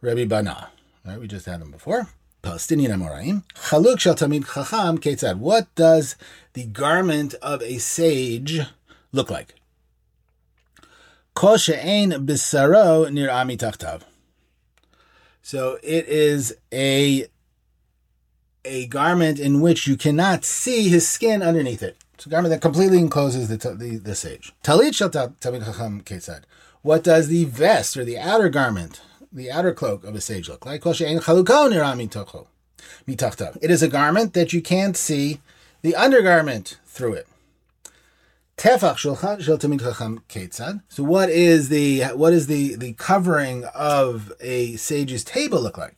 Rabbi 0.00 0.24
Bana. 0.24 0.70
Right, 1.04 1.20
we 1.20 1.26
just 1.26 1.46
had 1.46 1.60
them 1.60 1.70
before. 1.70 2.08
Palestinian 2.42 2.92
Amoraim. 2.92 3.44
Chaluk 3.54 4.00
shel 4.00 4.14
tamid 4.14 4.44
chacham 4.52 4.98
ketzad. 4.98 5.38
What 5.38 5.72
does 5.74 6.16
the 6.52 6.64
garment 6.66 7.34
of 7.42 7.62
a 7.62 7.78
sage 7.78 8.60
look 9.12 9.30
like? 9.30 9.54
Kol 11.36 11.58
she'ein 11.58 12.10
bisaro 12.24 13.06
ami 13.30 13.56
tachtav. 13.58 14.00
So 15.42 15.78
it 15.82 16.08
is 16.08 16.56
a 16.72 17.26
a 18.64 18.86
garment 18.86 19.38
in 19.38 19.60
which 19.60 19.86
you 19.86 19.98
cannot 19.98 20.46
see 20.46 20.88
his 20.88 21.06
skin 21.06 21.42
underneath 21.42 21.82
it. 21.82 21.98
It's 22.14 22.24
a 22.24 22.30
garment 22.30 22.52
that 22.52 22.62
completely 22.62 22.98
encloses 22.98 23.48
the, 23.48 23.58
the, 23.58 23.98
the 23.98 24.14
sage. 24.14 24.54
Talit 24.64 24.94
shel 24.94 25.10
tamid 25.10 25.66
chacham. 25.66 26.02
What 26.80 27.04
does 27.04 27.28
the 27.28 27.44
vest 27.44 27.98
or 27.98 28.04
the 28.06 28.18
outer 28.18 28.48
garment, 28.48 29.02
the 29.30 29.52
outer 29.52 29.74
cloak 29.74 30.04
of 30.04 30.14
a 30.14 30.22
sage 30.22 30.48
look 30.48 30.64
like? 30.64 30.86
It 30.86 31.00
is 33.70 33.82
a 33.82 33.88
garment 33.88 34.32
that 34.32 34.54
you 34.54 34.62
can't 34.62 34.96
see 34.96 35.40
the 35.82 35.94
undergarment 35.94 36.78
through 36.86 37.12
it. 37.12 37.28
Tefach 38.56 38.96
shel 38.96 39.16
tamid 39.16 39.80
chacham 39.80 40.22
ketzad. 40.28 40.82
So 40.88 41.02
what 41.02 41.28
is 41.28 41.68
the 41.68 42.04
what 42.14 42.32
is 42.32 42.46
the 42.46 42.74
the 42.74 42.94
covering 42.94 43.64
of 43.74 44.32
a 44.40 44.76
sage's 44.76 45.24
table 45.24 45.60
look 45.60 45.76
like? 45.76 45.96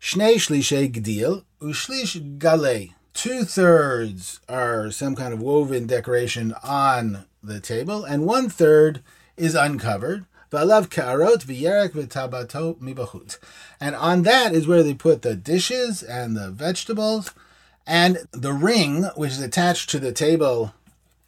Shnei 0.00 0.34
shlishay 0.34 0.92
gdil 0.92 1.44
ushlish 1.60 2.38
galei 2.38 2.92
two 3.16 3.44
thirds 3.44 4.40
are 4.46 4.90
some 4.90 5.16
kind 5.16 5.32
of 5.32 5.40
woven 5.40 5.86
decoration 5.86 6.54
on 6.62 7.24
the 7.42 7.60
table, 7.60 8.04
and 8.04 8.26
one 8.26 8.50
third 8.50 9.02
is 9.36 9.54
uncovered. 9.54 10.26
And 10.52 10.70
on 10.70 10.82
that 14.22 14.50
is 14.52 14.66
where 14.66 14.82
they 14.82 14.94
put 14.94 15.22
the 15.22 15.34
dishes 15.34 16.02
and 16.02 16.36
the 16.36 16.50
vegetables 16.50 17.30
and 17.86 18.18
the 18.32 18.52
ring, 18.52 19.04
which 19.16 19.30
is 19.32 19.40
attached 19.40 19.88
to 19.90 19.98
the 19.98 20.12
table, 20.12 20.74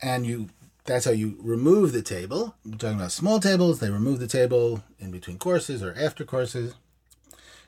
and 0.00 0.26
you 0.26 0.48
that's 0.88 1.04
how 1.04 1.12
you 1.12 1.36
remove 1.40 1.92
the 1.92 2.02
table. 2.02 2.56
We're 2.64 2.76
talking 2.76 2.96
about 2.96 3.12
small 3.12 3.38
tables, 3.38 3.78
they 3.78 3.90
remove 3.90 4.18
the 4.18 4.26
table 4.26 4.82
in 4.98 5.10
between 5.10 5.38
courses 5.38 5.82
or 5.82 5.94
after 5.98 6.24
courses, 6.24 6.74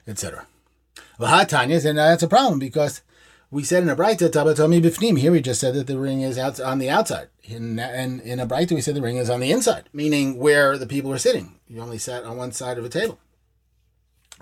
etc. 0.06 0.46
Well, 1.18 1.46
Tanya, 1.46 1.80
and 1.85 1.98
that's 1.98 2.22
a 2.22 2.28
problem 2.28 2.59
because 2.59 3.02
we 3.50 3.62
said 3.62 3.83
in 3.83 3.88
a 3.88 3.96
Braita, 3.96 4.30
Tabatomi 4.30 4.83
Bifnim. 4.83 5.18
Here 5.18 5.33
we 5.33 5.40
just 5.40 5.61
said 5.61 5.74
that 5.74 5.87
the 5.87 5.98
ring 5.98 6.22
is 6.22 6.38
out 6.38 6.59
on 6.61 6.78
the 6.78 6.88
outside. 6.88 7.28
In, 7.42 7.78
in, 7.78 8.20
in 8.20 8.40
a 8.40 8.46
Braita, 8.46 8.72
we 8.72 8.80
said 8.80 8.94
the 8.94 9.02
ring 9.02 9.16
is 9.16 9.28
on 9.28 9.40
the 9.40 9.50
inside, 9.50 9.88
meaning 9.92 10.38
where 10.38 10.78
the 10.78 10.87
people 10.87 11.11
were 11.11 11.18
sitting. 11.18 11.59
You 11.68 11.80
only 11.80 11.98
sat 11.98 12.24
on 12.24 12.37
one 12.37 12.52
side 12.52 12.78
of 12.78 12.85
a 12.85 12.88
table. 12.88 13.18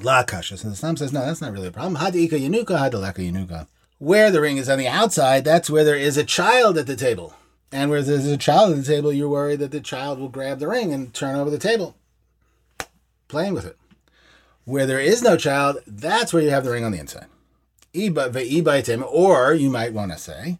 La 0.00 0.22
Kasha. 0.22 0.56
So 0.56 0.68
the 0.68 0.76
Stam 0.76 0.96
says, 0.96 1.12
no, 1.12 1.26
that's 1.26 1.40
not 1.40 1.52
really 1.52 1.68
a 1.68 1.72
problem. 1.72 1.96
Hadika 1.96 2.32
Yanuka, 2.32 2.78
Hadalaka 2.78 3.18
Yanuka. 3.18 3.66
Where 3.98 4.30
the 4.30 4.40
ring 4.40 4.58
is 4.58 4.68
on 4.68 4.78
the 4.78 4.86
outside, 4.86 5.44
that's 5.44 5.68
where 5.68 5.84
there 5.84 5.96
is 5.96 6.16
a 6.16 6.24
child 6.24 6.78
at 6.78 6.86
the 6.86 6.94
table. 6.94 7.34
And 7.70 7.90
where 7.90 8.02
there's 8.02 8.26
a 8.26 8.36
child 8.36 8.70
at 8.70 8.76
the 8.78 8.82
table, 8.82 9.12
you're 9.12 9.28
worried 9.28 9.60
that 9.60 9.72
the 9.72 9.80
child 9.80 10.18
will 10.18 10.28
grab 10.28 10.58
the 10.58 10.68
ring 10.68 10.92
and 10.92 11.12
turn 11.12 11.36
over 11.36 11.50
the 11.50 11.58
table, 11.58 11.96
playing 13.28 13.54
with 13.54 13.66
it. 13.66 13.76
Where 14.64 14.86
there 14.86 15.00
is 15.00 15.22
no 15.22 15.36
child, 15.36 15.78
that's 15.86 16.32
where 16.32 16.42
you 16.42 16.50
have 16.50 16.64
the 16.64 16.70
ring 16.70 16.84
on 16.84 16.92
the 16.92 16.98
inside. 16.98 17.26
Or 17.94 19.54
you 19.54 19.70
might 19.70 19.92
want 19.92 20.12
to 20.12 20.18
say, 20.18 20.58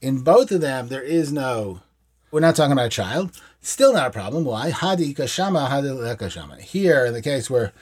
in 0.00 0.20
both 0.20 0.50
of 0.50 0.60
them, 0.60 0.88
there 0.88 1.02
is 1.02 1.32
no, 1.32 1.80
we're 2.30 2.40
not 2.40 2.56
talking 2.56 2.72
about 2.72 2.86
a 2.86 2.90
child. 2.90 3.32
Still 3.60 3.92
not 3.92 4.08
a 4.08 4.10
problem. 4.10 4.44
Why? 4.44 4.70
Here, 4.70 7.06
in 7.06 7.12
the 7.12 7.22
case 7.22 7.50
where 7.50 7.72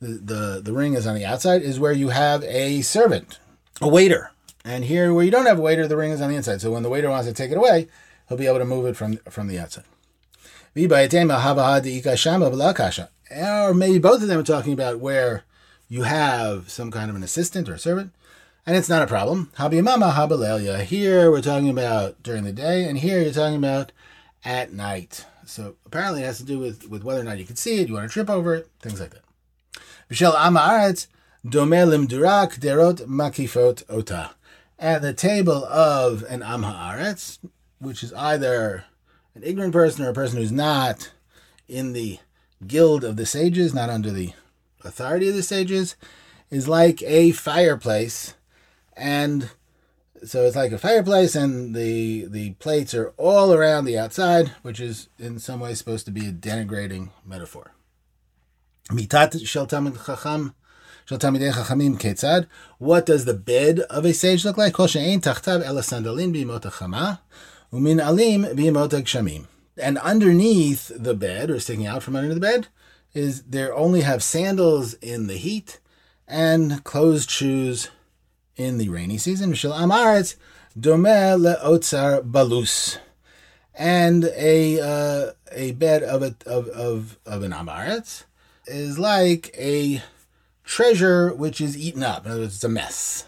the, 0.00 0.08
the, 0.08 0.60
the 0.62 0.72
ring 0.72 0.94
is 0.94 1.06
on 1.06 1.14
the 1.14 1.24
outside, 1.24 1.62
is 1.62 1.78
where 1.78 1.92
you 1.92 2.08
have 2.08 2.42
a 2.44 2.82
servant, 2.82 3.38
a 3.80 3.88
waiter. 3.88 4.32
And 4.68 4.84
here, 4.84 5.14
where 5.14 5.24
you 5.24 5.30
don't 5.30 5.46
have 5.46 5.60
a 5.60 5.62
waiter, 5.62 5.86
the 5.86 5.96
ring 5.96 6.10
is 6.10 6.20
on 6.20 6.28
the 6.28 6.34
inside. 6.34 6.60
So 6.60 6.72
when 6.72 6.82
the 6.82 6.88
waiter 6.88 7.08
wants 7.08 7.28
to 7.28 7.32
take 7.32 7.52
it 7.52 7.56
away, 7.56 7.86
he'll 8.28 8.36
be 8.36 8.48
able 8.48 8.58
to 8.58 8.64
move 8.64 8.84
it 8.86 8.96
from, 8.96 9.18
from 9.30 9.46
the 9.46 9.60
outside. 9.60 9.84
Or 13.30 13.74
maybe 13.74 13.98
both 14.00 14.22
of 14.22 14.28
them 14.28 14.40
are 14.40 14.42
talking 14.42 14.72
about 14.72 14.98
where 14.98 15.44
you 15.88 16.02
have 16.02 16.68
some 16.68 16.90
kind 16.90 17.08
of 17.08 17.14
an 17.14 17.22
assistant 17.22 17.68
or 17.68 17.74
a 17.74 17.78
servant, 17.78 18.12
And 18.66 18.76
it's 18.76 18.88
not 18.88 19.02
a 19.02 19.06
problem. 19.06 19.52
Here 19.56 21.30
we're 21.30 21.40
talking 21.40 21.70
about 21.70 22.20
during 22.24 22.42
the 22.42 22.52
day, 22.52 22.88
and 22.88 22.98
here 22.98 23.22
you're 23.22 23.32
talking 23.32 23.58
about 23.58 23.92
at 24.44 24.72
night. 24.72 25.24
So 25.44 25.76
apparently 25.86 26.22
it 26.22 26.26
has 26.26 26.38
to 26.38 26.44
do 26.44 26.58
with, 26.58 26.88
with 26.90 27.04
whether 27.04 27.20
or 27.20 27.24
not 27.24 27.38
you 27.38 27.44
can 27.44 27.54
see 27.54 27.80
it, 27.80 27.86
you 27.86 27.94
want 27.94 28.08
to 28.08 28.12
trip 28.12 28.28
over 28.28 28.56
it, 28.56 28.68
things 28.80 28.98
like 28.98 29.10
that. 29.10 29.22
Domelim 31.46 32.08
Durak, 32.08 32.58
Derot 32.58 33.08
Makifot. 33.08 33.84
At 34.78 35.02
the 35.02 35.14
table 35.14 35.64
of 35.64 36.22
an 36.24 36.42
Am 36.42 36.62
Haaretz, 36.62 37.38
which 37.78 38.02
is 38.02 38.12
either 38.12 38.84
an 39.34 39.42
ignorant 39.42 39.72
person 39.72 40.04
or 40.04 40.10
a 40.10 40.14
person 40.14 40.38
who's 40.38 40.52
not 40.52 41.12
in 41.68 41.92
the 41.92 42.18
guild 42.66 43.02
of 43.04 43.16
the 43.16 43.26
sages, 43.26 43.72
not 43.72 43.90
under 43.90 44.10
the 44.10 44.32
authority 44.84 45.28
of 45.28 45.34
the 45.34 45.42
sages, 45.42 45.96
is 46.50 46.68
like 46.68 47.02
a 47.02 47.32
fireplace. 47.32 48.34
And 48.96 49.50
so 50.24 50.44
it's 50.44 50.56
like 50.56 50.72
a 50.72 50.78
fireplace 50.78 51.34
and 51.34 51.74
the 51.74 52.26
the 52.26 52.52
plates 52.54 52.94
are 52.94 53.12
all 53.16 53.52
around 53.52 53.84
the 53.84 53.98
outside 53.98 54.52
which 54.62 54.80
is 54.80 55.08
in 55.18 55.38
some 55.38 55.60
ways 55.60 55.78
supposed 55.78 56.06
to 56.06 56.10
be 56.10 56.26
a 56.26 56.32
denigrating 56.32 57.10
metaphor. 57.24 57.72
Mitat 58.90 59.46
shel 59.46 59.66
tamid 59.66 60.04
chacham 60.06 60.54
what 62.78 63.06
does 63.06 63.24
the 63.24 63.34
bed 63.34 63.80
of 63.80 64.04
a 64.04 64.12
sage 64.12 64.44
look 64.44 64.56
like 64.56 64.74
and 69.78 69.98
underneath 69.98 70.92
the 70.96 71.14
bed 71.14 71.50
or 71.50 71.60
sticking 71.60 71.86
out 71.86 72.02
from 72.02 72.16
under 72.16 72.34
the 72.34 72.40
bed 72.40 72.68
is 73.14 73.42
there 73.44 73.74
only 73.74 74.02
have 74.02 74.22
sandals 74.22 74.94
in 74.94 75.26
the 75.26 75.36
heat 75.36 75.80
and 76.28 76.82
closed 76.84 77.30
shoes 77.30 77.88
in 78.56 78.78
the 78.78 78.88
rainy 78.88 79.18
season. 79.18 79.52
Amaretz 79.52 80.36
le'otzar 80.78 82.22
balus. 82.22 82.98
And 83.74 84.24
a 84.36 84.80
uh, 84.80 85.32
a 85.52 85.72
bed 85.72 86.02
of 86.02 86.22
a 86.22 86.34
of, 86.46 86.68
of, 86.68 87.18
of 87.26 87.42
an 87.42 87.52
Amaretz 87.52 88.24
is 88.66 88.98
like 88.98 89.54
a 89.58 90.02
treasure 90.66 91.32
which 91.32 91.60
is 91.60 91.78
eaten 91.78 92.02
up. 92.02 92.26
In 92.26 92.32
other 92.32 92.40
words, 92.42 92.56
it's 92.56 92.64
a 92.64 92.68
mess. 92.68 93.24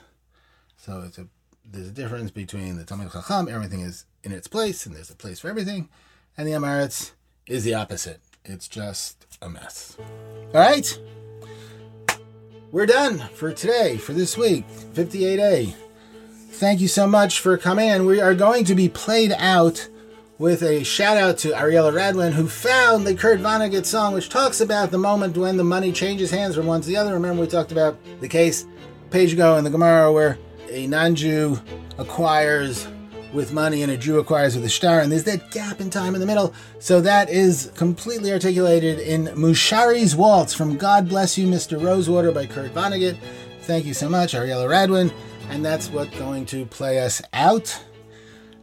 So 0.77 1.03
it's 1.07 1.17
a 1.17 1.27
there's 1.71 1.89
a 1.89 1.93
difference 1.93 2.31
between 2.31 2.77
the 2.77 2.85
Talmid 2.85 3.13
Chacham, 3.13 3.49
everything 3.49 3.81
is 3.81 4.05
in 4.25 4.33
its 4.33 4.49
place, 4.49 4.87
and 4.87 4.95
there's 4.95 5.11
a 5.11 5.15
place 5.15 5.41
for 5.41 5.49
everything, 5.49 5.89
and 6.37 6.47
the 6.49 6.53
Amaretz 6.53 7.13
is 7.47 7.63
the 7.65 7.75
opposite. 7.75 8.21
It's 8.45 8.69
just 8.69 9.27
a 9.43 9.49
mess. 9.51 9.97
All 9.99 10.61
right? 10.61 10.99
we're 12.71 12.87
done 12.87 13.19
for 13.35 13.53
today, 13.53 13.97
for 13.97 14.13
this 14.13 14.37
week, 14.37 14.67
58A. 14.95 15.75
Thank 16.51 16.81
you 16.81 16.89
so 16.89 17.07
much 17.07 17.41
for 17.41 17.57
coming 17.57 17.89
in. 17.89 18.05
We 18.05 18.21
are 18.21 18.35
going 18.35 18.65
to 18.65 18.75
be 18.75 18.89
played 18.89 19.33
out 19.33 19.89
with 20.39 20.63
a 20.63 20.85
shout 20.85 21.17
out 21.17 21.37
to 21.39 21.51
Ariella 21.51 21.93
Radwin, 21.93 22.33
who 22.33 22.49
found 22.49 23.07
the 23.07 23.15
Kurt 23.15 23.41
Vonnegut 23.41 23.85
song, 23.85 24.15
which 24.15 24.29
talks 24.29 24.61
about 24.61 24.91
the 24.91 24.99
moment 24.99 25.37
when 25.37 25.57
the 25.57 25.65
money 25.65 25.91
changes 25.91 26.31
hands 26.31 26.55
from 26.55 26.67
one 26.67 26.81
to 26.81 26.87
the 26.87 26.97
other. 26.97 27.13
Remember, 27.13 27.41
we 27.43 27.49
talked 27.49 27.73
about 27.73 27.99
the 28.21 28.29
case 28.29 28.65
page 29.11 29.33
ago 29.33 29.57
in 29.57 29.65
the 29.65 29.71
Gemara 29.71 30.13
where 30.13 30.39
a 30.71 30.87
non 30.87 31.17
Jew 31.17 31.61
acquires 31.99 32.87
with 33.33 33.53
money 33.53 33.83
and 33.83 33.93
a 33.93 33.97
Jew 33.97 34.19
acquires 34.19 34.55
with 34.55 34.65
a 34.65 34.71
star, 34.71 35.01
and 35.01 35.11
there's 35.11 35.25
that 35.25 35.51
gap 35.51 35.81
in 35.81 35.91
time 35.91 36.15
in 36.15 36.21
the 36.21 36.27
middle. 36.27 36.55
So 36.79 37.01
that 37.01 37.29
is 37.29 37.73
completely 37.75 38.33
articulated 38.33 39.01
in 39.01 39.27
Mushari's 39.37 40.15
Waltz 40.15 40.55
from 40.55 40.77
God 40.77 41.09
Bless 41.09 41.37
You, 41.37 41.49
Mr. 41.49 41.83
Rosewater 41.83 42.33
by 42.33 42.47
Kurt 42.47 42.73
Vonnegut. 42.73 43.19
Thank 43.63 43.85
you 43.85 43.93
so 43.93 44.09
much, 44.09 44.33
Ariella 44.33 44.69
Radwin. 44.69 45.13
And 45.51 45.65
that's 45.65 45.91
what's 45.91 46.17
going 46.19 46.47
to 46.47 46.65
play 46.67 47.01
us 47.01 47.21
out. 47.33 47.83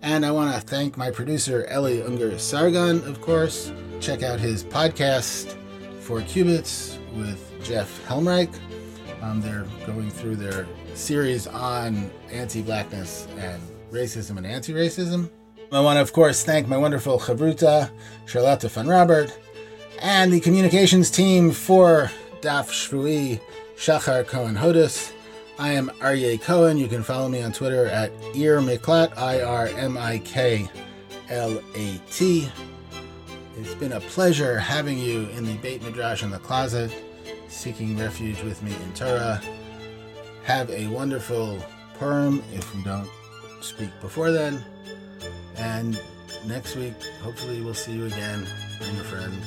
And 0.06 0.24
I 0.24 0.30
want 0.30 0.54
to 0.54 0.62
thank 0.62 0.98
my 0.98 1.10
producer, 1.10 1.68
Eli 1.74 2.06
Unger 2.06 2.38
Sargon, 2.38 3.04
of 3.06 3.22
course. 3.22 3.72
Check 4.00 4.22
out 4.22 4.39
his 4.39 4.63
podcast, 4.63 5.58
Four 6.00 6.22
Cubits, 6.22 7.00
with 7.15 7.52
Jeff 7.63 8.08
Helmreich. 8.08 8.54
Um, 9.24 9.41
they're 9.41 9.65
going 9.88 10.12
through 10.12 10.36
their 10.36 10.68
series 10.94 11.48
on 11.48 12.12
anti 12.32 12.62
blackness 12.62 13.28
and 13.39 13.60
racism 13.89 14.38
and 14.38 14.46
anti-racism. 14.46 15.28
I 15.72 15.80
want 15.80 15.98
to, 15.98 16.02
of 16.02 16.13
course, 16.13 16.44
thank 16.44 16.68
my 16.68 16.78
wonderful 16.78 17.20
chavruta, 17.20 17.89
Charlotte 18.28 18.60
Fonrobert, 18.60 19.36
and 20.04 20.32
the 20.32 20.39
communications 20.39 21.10
team 21.10 21.50
for 21.50 22.12
Daf 22.41 22.70
Shvui, 22.70 23.41
Shachar 23.76 24.28
Cohen 24.28 24.56
Hodis. 24.56 25.14
I 25.58 25.72
am 25.72 25.89
Aryeh 26.02 26.41
Cohen. 26.41 26.78
You 26.78 26.88
can 26.88 27.02
follow 27.02 27.30
me 27.30 27.41
on 27.41 27.54
Twitter 27.54 27.86
at 27.86 28.12
Miklat, 28.34 29.18
I 29.18 29.41
R 29.41 29.68
M 29.68 29.98
I 29.98 30.20
K 30.20 30.70
L 31.30 31.62
A 31.74 31.98
T. 32.12 32.50
It's 33.58 33.74
been 33.76 33.94
a 33.94 34.02
pleasure 34.02 34.60
having 34.60 34.98
you 34.98 35.30
in 35.30 35.46
the 35.46 35.56
Beit 35.58 35.82
Midrash 35.82 36.24
in 36.24 36.30
the 36.30 36.39
closet, 36.39 36.94
seeking 37.48 37.98
refuge 37.98 38.44
with 38.44 38.62
me 38.63 38.74
in 38.74 38.94
Torah. 38.94 39.41
Have 40.44 40.70
a 40.72 40.88
wonderful 40.88 41.63
Purim 41.98 42.44
if 42.54 42.76
we 42.76 42.84
don't 42.84 43.10
speak 43.62 43.89
before 44.02 44.32
then. 44.32 44.62
And 45.56 45.98
next 46.46 46.76
week, 46.76 47.02
hopefully, 47.24 47.62
we'll 47.62 47.74
see 47.74 47.94
you 47.94 48.08
again. 48.08 48.46
Bring 48.78 49.00
a 49.00 49.04
friend. 49.06 49.41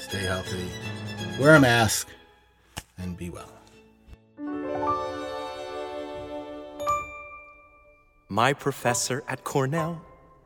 Stay 0.00 0.24
healthy. 0.24 0.68
Wear 1.38 1.54
a 1.54 1.60
mask. 1.60 2.08
And 2.98 3.16
be 3.16 3.30
well. 3.30 3.55
My 8.28 8.54
professor 8.54 9.22
at 9.28 9.44
Cornell, 9.44 10.02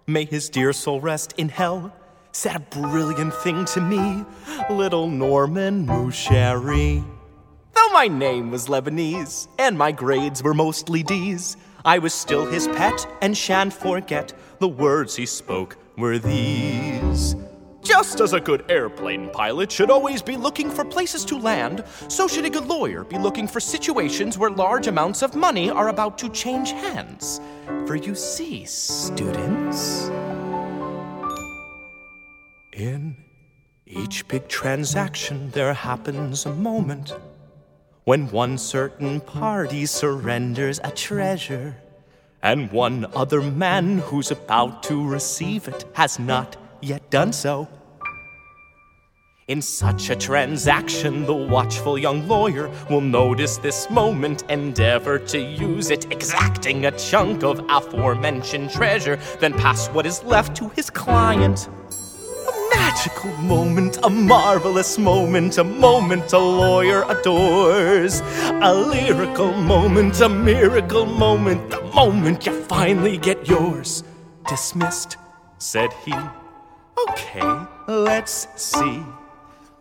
may 0.07 0.27
his 0.27 0.51
dear 0.51 0.75
soul 0.75 1.01
rest 1.01 1.33
in 1.39 1.49
hell, 1.49 1.95
said 2.31 2.57
a 2.57 2.61
brilliant 2.61 3.33
thing 3.33 3.65
to 3.65 3.81
me, 3.81 4.23
little 4.69 5.09
Norman 5.09 5.87
Mushari. 5.87 7.03
Though 7.73 7.89
my 7.95 8.07
name 8.07 8.51
was 8.51 8.69
Lebanese 8.69 9.49
and 9.59 9.79
my 9.79 9.93
grades 9.93 10.43
were 10.43 10.53
mostly 10.53 11.03
D's, 11.03 11.57
I 11.83 11.99
was 12.01 12.13
still 12.13 12.45
his 12.45 12.69
pet 12.69 13.07
and 13.23 13.35
shan't 13.35 13.73
forget 13.73 14.35
the 14.59 14.69
words 14.69 15.17
he 15.17 15.25
spoke 15.25 15.79
were 15.97 16.19
these. 16.19 17.35
Just 17.83 18.21
as 18.21 18.35
a 18.35 18.41
good 18.41 18.71
airplane 18.71 19.31
pilot 19.31 19.73
should 19.73 19.91
always 19.91 20.21
be 20.23 20.37
looking 20.37 20.71
for 20.71 20.85
places 20.85 21.25
to 21.27 21.39
land, 21.39 21.83
so 22.09 22.29
should 22.29 22.45
a 22.45 22.51
good 22.51 22.67
lawyer 22.67 23.05
be 23.05 23.19
looking 23.19 23.49
for 23.49 23.61
situations 23.61 24.37
where 24.37 24.51
large 24.51 24.87
amounts 24.87 25.23
of 25.23 25.35
money 25.35 25.71
are 25.71 25.89
about 25.89 26.19
to 26.19 26.29
change 26.29 26.73
hands. 26.73 27.41
For 27.87 27.97
you 27.97 28.15
see, 28.15 28.67
students, 28.67 30.09
in 32.73 33.17
each 33.87 34.29
big 34.29 34.47
transaction 34.49 35.51
there 35.51 35.75
happens 35.75 36.47
a 36.47 36.55
moment 36.55 37.15
when 38.05 38.31
one 38.31 38.59
certain 38.59 39.21
party 39.21 39.87
surrenders 39.87 40.81
a 40.85 40.91
treasure, 40.91 41.77
and 42.43 42.73
one 42.73 43.07
other 43.15 43.41
man 43.43 43.99
who's 43.99 44.31
about 44.31 44.83
to 44.83 45.07
receive 45.07 45.69
it 45.69 45.85
has 45.95 46.19
not 46.19 46.57
yet 46.83 47.11
done 47.11 47.33
so. 47.33 47.69
In 49.51 49.61
such 49.61 50.11
a 50.11 50.15
transaction, 50.15 51.27
the 51.27 51.35
watchful 51.35 51.99
young 51.99 52.29
lawyer 52.29 52.71
will 52.89 53.01
notice 53.01 53.57
this 53.57 53.91
moment, 53.91 54.45
endeavor 54.49 55.19
to 55.19 55.41
use 55.41 55.91
it, 55.91 56.05
exacting 56.13 56.87
a 56.87 56.93
chunk 56.93 57.43
of 57.43 57.59
aforementioned 57.69 58.71
treasure, 58.71 59.19
then 59.41 59.53
pass 59.53 59.89
what 59.89 60.07
is 60.07 60.23
left 60.23 60.55
to 60.59 60.69
his 60.69 60.89
client 60.89 61.67
A 61.67 62.77
magical 62.77 63.33
moment, 63.39 63.99
a 64.05 64.09
marvelous 64.09 64.99
moment, 64.99 65.59
a 65.59 65.65
moment 65.65 66.33
a 66.33 66.39
lawyer 66.39 67.03
adores. 67.09 68.21
A 68.63 68.73
lyrical 68.73 69.51
moment, 69.51 70.21
a 70.21 70.29
miracle 70.29 71.07
moment, 71.07 71.71
the 71.71 71.83
moment 71.93 72.47
you 72.47 72.53
finally 72.67 73.19
get 73.19 73.49
yours. 73.49 74.05
Dismissed, 74.47 75.17
said 75.59 75.93
he. 76.05 76.15
Okay, 77.09 77.67
let's 77.87 78.49
see. 78.57 79.03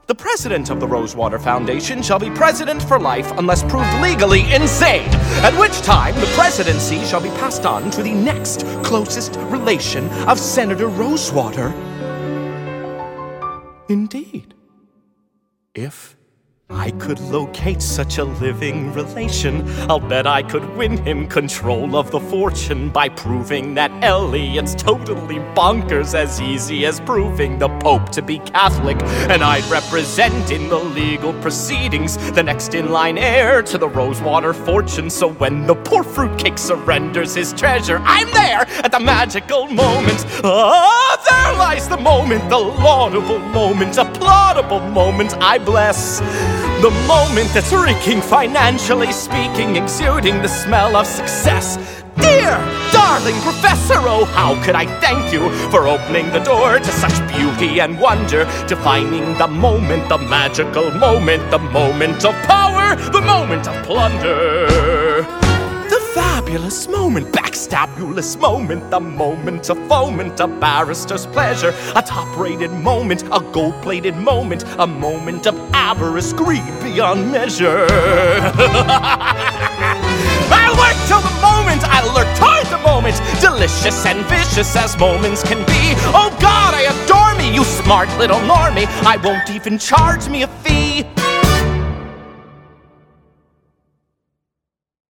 The 0.07 0.15
president 0.15 0.69
of 0.69 0.79
the 0.79 0.87
Rosewater 0.87 1.37
Foundation 1.37 2.01
shall 2.01 2.17
be 2.17 2.31
president 2.31 2.81
for 2.81 2.99
life 2.99 3.31
unless 3.37 3.61
proved 3.63 3.93
legally 4.01 4.51
insane, 4.53 5.07
at 5.43 5.57
which 5.59 5.81
time 5.81 6.15
the 6.15 6.25
presidency 6.33 7.03
shall 7.05 7.21
be 7.21 7.29
passed 7.29 7.65
on 7.65 7.91
to 7.91 8.01
the 8.01 8.13
next 8.13 8.65
closest 8.83 9.35
relation 9.51 10.09
of 10.27 10.39
Senator 10.39 10.87
Rosewater 10.87 11.73
Indeed. 13.89 14.53
If 15.73 16.15
I 16.71 16.91
could 16.91 17.19
locate 17.19 17.81
such 17.81 18.19
a 18.19 18.23
living 18.23 18.93
relation. 18.93 19.67
I'll 19.89 19.99
bet 19.99 20.27
I 20.27 20.43
could 20.43 20.77
win 20.77 21.03
him 21.03 21.27
control 21.27 21.95
of 21.95 22.11
the 22.11 22.19
fortune 22.19 22.89
by 22.89 23.09
proving 23.09 23.73
that 23.73 23.91
Eliot's 24.03 24.75
totally 24.75 25.37
bonkers, 25.55 26.13
as 26.13 26.39
easy 26.39 26.85
as 26.85 26.99
proving 26.99 27.57
the 27.57 27.69
Pope 27.79 28.09
to 28.09 28.21
be 28.21 28.37
Catholic. 28.37 29.01
And 29.31 29.43
I'd 29.43 29.63
represent 29.65 30.51
in 30.51 30.69
the 30.69 30.77
legal 30.77 31.33
proceedings 31.41 32.17
the 32.33 32.43
next 32.43 32.75
in 32.75 32.91
line 32.91 33.17
heir 33.17 33.63
to 33.63 33.79
the 33.79 33.89
Rosewater 33.89 34.53
fortune. 34.53 35.09
So 35.09 35.27
when 35.27 35.65
the 35.65 35.75
poor 35.75 36.03
fruitcake 36.03 36.59
surrenders 36.59 37.33
his 37.33 37.51
treasure, 37.51 37.99
I'm 38.03 38.29
there 38.31 38.67
at 38.85 38.91
the 38.91 38.99
magical 38.99 39.65
moment. 39.65 40.23
Ah, 40.43 41.17
there 41.27 41.57
lies 41.57 41.89
the 41.89 41.97
moment, 41.97 42.47
the 42.47 42.59
laudable 42.59 43.39
moment, 43.39 43.97
a 43.97 44.05
plaudable 44.05 44.87
moment 44.93 45.33
I 45.41 45.57
bless. 45.57 46.21
The 46.81 46.91
moment 47.07 47.49
that's 47.53 47.73
reeking, 47.73 48.21
financially 48.21 49.11
speaking, 49.11 49.75
exuding 49.75 50.41
the 50.41 50.47
smell 50.47 50.95
of 50.95 51.05
success. 51.05 51.75
Dear, 52.15 52.55
darling 52.93 53.35
Professor, 53.41 53.95
oh, 53.97 54.23
how 54.23 54.55
could 54.63 54.75
I 54.75 54.85
thank 55.01 55.33
you 55.33 55.49
for 55.71 55.89
opening 55.89 56.31
the 56.31 56.39
door 56.39 56.79
to 56.79 56.91
such 56.91 57.17
beauty 57.35 57.81
and 57.81 57.99
wonder, 57.99 58.45
defining 58.65 59.37
the 59.37 59.47
moment, 59.47 60.07
the 60.07 60.19
magical 60.19 60.89
moment, 60.91 61.51
the 61.51 61.59
moment 61.59 62.23
of 62.23 62.33
power, 62.47 62.95
the 63.11 63.21
moment 63.21 63.67
of 63.67 63.85
plunder 63.85 65.38
fabulous 66.19 66.85
moment, 66.89 67.27
backstabulous 67.31 68.37
moment, 68.37 68.91
the 68.91 68.99
moment 68.99 69.69
of 69.69 69.77
foment, 69.87 70.37
a 70.41 70.47
barrister's 70.47 71.25
pleasure, 71.27 71.73
a 71.95 72.01
top 72.01 72.27
rated 72.37 72.71
moment, 72.71 73.23
a 73.31 73.39
gold 73.53 73.73
plated 73.81 74.17
moment, 74.17 74.65
a 74.79 74.85
moment 74.85 75.47
of 75.47 75.55
avarice, 75.73 76.33
greed 76.33 76.73
beyond 76.81 77.31
measure. 77.31 77.87
I 80.61 80.65
work 80.81 80.97
till 81.07 81.21
the 81.21 81.35
moment, 81.39 81.81
I 81.85 81.99
lurk 82.13 82.27
toward 82.37 82.67
the 82.67 82.79
moment, 82.85 83.15
delicious 83.39 84.05
and 84.05 84.25
vicious 84.25 84.75
as 84.75 84.97
moments 84.97 85.41
can 85.41 85.59
be. 85.59 85.95
Oh 86.19 86.35
God, 86.41 86.73
I 86.73 86.81
adore 86.93 87.33
me, 87.37 87.55
you 87.55 87.63
smart 87.63 88.09
little 88.17 88.39
normie, 88.39 88.87
I 89.05 89.15
won't 89.23 89.49
even 89.49 89.77
charge 89.77 90.27
me 90.27 90.43
a 90.43 90.47
fee. 90.63 91.05